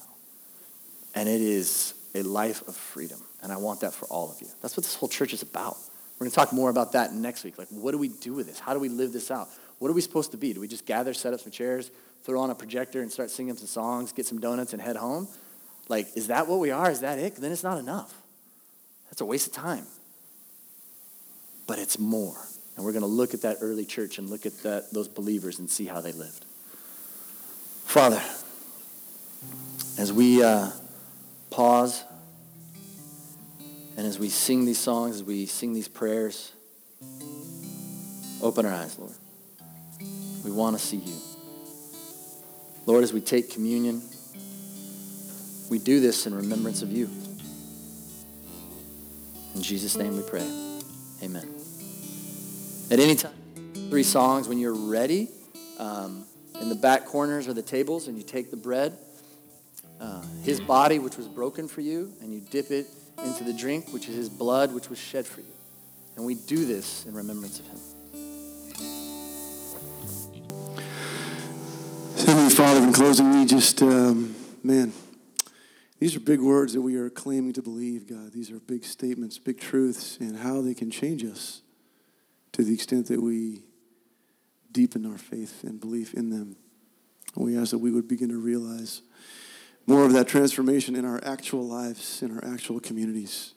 And 1.16 1.28
it 1.28 1.42
is 1.42 1.94
a 2.14 2.24
life 2.24 2.68
of 2.68 2.76
freedom. 2.76 3.22
And 3.42 3.52
I 3.52 3.58
want 3.58 3.82
that 3.82 3.94
for 3.94 4.06
all 4.06 4.30
of 4.30 4.42
you. 4.42 4.48
That's 4.62 4.76
what 4.76 4.84
this 4.84 4.96
whole 4.96 5.10
church 5.10 5.34
is 5.34 5.42
about. 5.42 5.78
We're 6.20 6.26
going 6.26 6.32
to 6.32 6.36
talk 6.36 6.54
more 6.54 6.70
about 6.70 6.92
that 6.92 7.14
next 7.14 7.44
week. 7.44 7.58
Like, 7.58 7.70
what 7.70 7.92
do 7.92 7.98
we 7.98 8.10
do 8.10 8.34
with 8.34 8.48
this? 8.48 8.60
How 8.60 8.74
do 8.74 8.80
we 8.80 8.90
live 8.90 9.14
this 9.14 9.32
out? 9.32 9.50
What 9.80 9.90
are 9.90 9.94
we 9.94 10.02
supposed 10.02 10.32
to 10.32 10.38
be? 10.38 10.54
Do 10.54 10.62
we 10.62 10.68
just 10.68 10.86
gather, 10.86 11.14
set 11.14 11.34
up 11.34 11.40
some 11.40 11.52
chairs, 11.52 11.90
throw 12.24 12.40
on 12.40 12.52
a 12.52 12.56
projector, 12.56 13.02
and 13.02 13.12
start 13.12 13.32
singing 13.32 13.56
some 13.58 13.66
songs, 13.66 14.12
get 14.12 14.28
some 14.28 14.40
donuts, 14.40 14.74
and 14.74 14.82
head 14.82 14.96
home? 14.96 15.28
Like, 15.88 16.16
is 16.16 16.28
that 16.28 16.48
what 16.48 16.60
we 16.60 16.70
are? 16.70 16.92
Is 16.92 17.00
that 17.00 17.18
it? 17.18 17.38
Then 17.38 17.52
it's 17.52 17.64
not 17.64 17.80
enough. 17.80 18.14
That's 19.10 19.22
a 19.22 19.26
waste 19.26 19.48
of 19.48 19.54
time. 19.54 19.86
But 21.66 21.80
it's 21.80 21.98
more. 21.98 22.38
And 22.76 22.86
we're 22.86 22.94
going 22.94 23.02
to 23.02 23.08
look 23.08 23.34
at 23.34 23.42
that 23.42 23.58
early 23.62 23.86
church 23.86 24.18
and 24.18 24.30
look 24.30 24.46
at 24.46 24.58
that, 24.64 24.94
those 24.94 25.08
believers 25.08 25.60
and 25.60 25.70
see 25.70 25.86
how 25.86 26.02
they 26.02 26.12
lived. 26.12 26.46
Father, 27.86 28.22
as 29.98 30.14
we 30.14 30.42
uh, 30.42 30.72
pause 31.50 32.04
and 33.98 34.08
as 34.08 34.18
we 34.18 34.30
sing 34.30 34.66
these 34.66 34.80
songs, 34.80 35.18
as 35.18 35.24
we 35.24 35.46
sing 35.46 35.74
these 35.74 35.88
prayers, 35.88 36.54
open 38.42 38.66
our 38.66 38.74
eyes, 38.74 38.98
Lord. 38.98 39.14
We 40.44 40.52
want 40.52 40.78
to 40.78 40.84
see 40.84 40.98
you. 40.98 41.16
Lord, 42.86 43.04
as 43.04 43.14
we 43.14 43.22
take 43.22 43.52
communion, 43.52 44.02
we 45.70 45.78
do 45.78 46.00
this 46.00 46.26
in 46.26 46.34
remembrance 46.34 46.82
of 46.82 46.92
you. 46.92 47.10
In 49.56 49.62
Jesus' 49.62 49.98
name 49.98 50.16
we 50.16 50.24
pray. 50.24 50.48
Amen. 51.22 51.61
At 52.92 53.00
any 53.00 53.16
time, 53.16 53.32
three 53.90 54.04
songs, 54.04 54.50
when 54.50 54.60
you're 54.60 54.76
ready, 54.76 55.30
um, 55.80 56.26
in 56.60 56.68
the 56.68 56.76
back 56.76 57.06
corners 57.06 57.48
are 57.48 57.54
the 57.54 57.62
tables, 57.62 58.10
and 58.10 58.18
you 58.18 58.24
take 58.24 58.52
the 58.52 58.58
bread, 58.58 58.98
uh, 60.02 60.22
his 60.44 60.60
body, 60.60 61.00
which 61.00 61.16
was 61.16 61.30
broken 61.30 61.70
for 61.70 61.80
you, 61.80 62.12
and 62.20 62.34
you 62.34 62.42
dip 62.42 62.70
it 62.70 62.88
into 63.24 63.46
the 63.46 63.54
drink, 63.54 63.94
which 63.94 64.10
is 64.10 64.16
his 64.18 64.28
blood, 64.28 64.74
which 64.74 64.90
was 64.90 65.00
shed 65.00 65.26
for 65.26 65.40
you. 65.40 65.54
And 66.18 66.26
we 66.26 66.36
do 66.36 66.66
this 66.66 67.06
in 67.06 67.14
remembrance 67.14 67.62
of 67.62 67.68
him. 67.68 67.80
Heavenly 72.26 72.54
Father, 72.54 72.84
in 72.84 72.92
closing, 72.92 73.40
we 73.40 73.46
just, 73.46 73.82
um, 73.82 74.36
man, 74.66 74.92
these 76.00 76.14
are 76.18 76.20
big 76.20 76.42
words 76.42 76.74
that 76.74 76.82
we 76.82 76.98
are 76.98 77.10
claiming 77.10 77.54
to 77.54 77.62
believe, 77.62 78.10
God. 78.10 78.34
These 78.34 78.52
are 78.52 78.60
big 78.60 78.84
statements, 78.84 79.38
big 79.40 79.62
truths, 79.62 80.18
and 80.20 80.40
how 80.40 80.60
they 80.60 80.74
can 80.74 80.92
change 80.92 81.24
us 81.24 81.62
to 82.54 82.64
the 82.64 82.74
extent 82.74 83.08
that 83.08 83.22
we 83.22 83.64
deepen 84.72 85.06
our 85.06 85.18
faith 85.18 85.64
and 85.64 85.80
belief 85.80 86.14
in 86.14 86.30
them. 86.30 86.56
We 87.36 87.58
ask 87.58 87.72
that 87.72 87.78
we 87.80 87.92
would 87.92 88.08
begin 88.08 88.30
to 88.30 88.38
realize 88.38 89.02
more 89.88 90.06
of 90.06 90.14
that 90.14 90.28
transformation 90.28 90.96
in 90.96 91.06
our 91.06 91.20
actual 91.24 91.68
lives, 91.68 92.22
in 92.22 92.38
our 92.38 92.54
actual 92.54 92.80
communities. 92.80 93.54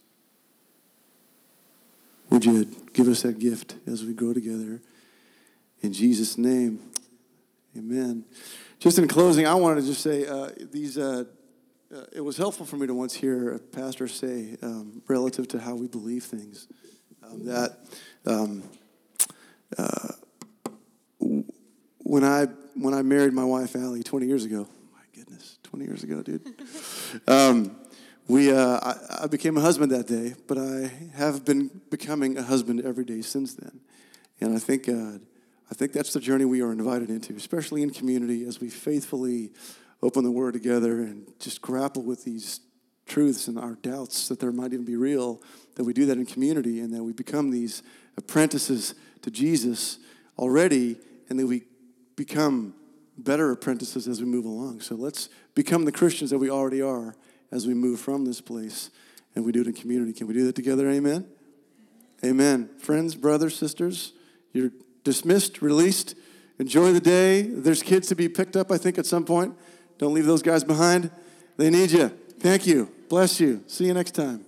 Would 2.31 2.45
you 2.45 2.65
give 2.93 3.09
us 3.09 3.23
that 3.23 3.39
gift 3.39 3.77
as 3.87 4.05
we 4.05 4.15
grow 4.15 4.33
together? 4.33 4.81
In 5.83 5.93
Jesus' 5.93 6.39
name, 6.39 6.81
amen. 7.77 8.25
Just 8.79 8.99
in 8.99 9.07
closing, 9.07 9.47
I 9.47 9.55
wanted 9.55 9.83
to 9.83 9.87
just 9.87 10.01
say 10.01 10.27
uh, 10.27 10.51
these. 10.73 10.99
Uh, 10.99 11.25
uh, 11.95 12.05
it 12.13 12.21
was 12.21 12.37
helpful 12.37 12.67
for 12.67 12.77
me 12.77 12.87
to 12.89 12.95
once 12.95 13.15
hear 13.15 13.53
a 13.53 13.59
pastor 13.59 14.09
say, 14.09 14.57
um, 14.63 15.01
relative 15.07 15.47
to 15.47 15.61
how 15.61 15.77
we 15.77 15.87
believe 15.87 16.25
things, 16.25 16.67
um, 17.23 17.45
that 17.45 17.79
um, 18.27 18.65
uh, 19.79 20.09
when 21.99 22.25
I 22.25 22.47
when 22.75 22.95
I 22.95 23.03
married 23.03 23.33
my 23.33 23.45
wife 23.45 23.77
Allie 23.77 24.03
20 24.03 24.27
years 24.27 24.45
ago, 24.45 24.69
my 24.93 25.01
goodness, 25.15 25.59
20 25.65 25.85
years 25.85 26.03
ago, 26.03 26.23
dude. 26.23 26.47
Um, 27.29 27.77
we 28.27 28.51
uh, 28.51 28.81
I, 28.83 29.23
I 29.23 29.27
became 29.29 29.57
a 29.57 29.61
husband 29.61 29.93
that 29.93 30.09
day, 30.09 30.35
but 30.49 30.59
I 30.59 30.91
have 31.15 31.45
been 31.45 31.71
becoming 31.91 32.37
a 32.37 32.43
husband 32.43 32.81
every 32.85 33.05
day 33.05 33.21
since 33.21 33.55
then, 33.55 33.81
and 34.41 34.55
I 34.55 34.59
think 34.59 34.89
uh, 34.89 35.19
I 35.71 35.75
think 35.75 35.93
that's 35.93 36.13
the 36.13 36.21
journey 36.21 36.45
we 36.45 36.61
are 36.61 36.73
invited 36.73 37.11
into, 37.11 37.35
especially 37.35 37.83
in 37.83 37.91
community 37.91 38.45
as 38.45 38.61
we 38.61 38.69
faithfully 38.69 39.53
open 40.03 40.25
the 40.25 40.31
Word 40.31 40.55
together 40.55 41.03
and 41.03 41.27
just 41.39 41.63
grapple 41.63 42.03
with 42.03 42.25
these 42.25 42.61
truths 43.07 43.47
and 43.47 43.59
our 43.59 43.75
doubts 43.77 44.29
that 44.29 44.41
there 44.41 44.53
might 44.53 44.73
even 44.73 44.85
be 44.85 44.97
real. 44.97 45.41
That 45.77 45.85
we 45.85 45.93
do 45.93 46.07
that 46.07 46.17
in 46.17 46.27
community, 46.27 46.81
and 46.81 46.93
that 46.95 47.03
we 47.05 47.13
become 47.13 47.51
these 47.51 47.83
apprentices 48.17 48.95
to 49.25 49.31
Jesus 49.31 49.99
already, 50.39 50.97
and 51.31 51.39
that 51.39 51.47
we 51.47 51.65
become 52.15 52.75
better 53.17 53.51
apprentices 53.51 54.07
as 54.07 54.21
we 54.21 54.27
move 54.27 54.45
along. 54.45 54.83
So 54.83 54.97
let's 54.97 55.31
become 55.55 55.87
the 55.87 55.93
Christians 55.93 56.29
that 56.29 56.39
we 56.39 56.51
already 56.51 56.83
are 56.83 57.17
as 57.51 57.67
we 57.67 57.73
move 57.73 58.01
from 58.01 58.27
this 58.27 58.43
place 58.43 58.91
and 59.35 59.43
we 59.43 59.51
do 59.51 59.63
it 59.63 59.67
in 59.67 59.73
community. 59.73 60.13
Can 60.13 60.27
we 60.27 60.35
do 60.35 60.45
that 60.45 60.55
together? 60.55 60.91
Amen? 60.91 61.27
Amen. 62.23 62.69
Friends, 62.79 63.15
brothers, 63.15 63.57
sisters, 63.57 64.13
you're 64.53 64.73
dismissed, 65.05 65.63
released. 65.63 66.15
Enjoy 66.59 66.93
the 66.93 67.01
day. 67.01 67.43
There's 67.43 67.83
kids 67.83 68.09
to 68.09 68.15
be 68.15 68.29
picked 68.29 68.57
up, 68.57 68.71
I 68.71 68.77
think, 68.77 68.99
at 68.99 69.07
some 69.07 69.25
point. 69.25 69.55
Don't 69.97 70.13
leave 70.13 70.27
those 70.27 70.43
guys 70.43 70.65
behind. 70.65 71.11
They 71.57 71.71
need 71.71 71.93
you. 71.93 72.09
Thank 72.41 72.67
you. 72.67 72.93
Bless 73.09 73.41
you. 73.41 73.65
See 73.69 73.87
you 73.87 73.95
next 73.95 74.13
time. 74.13 74.44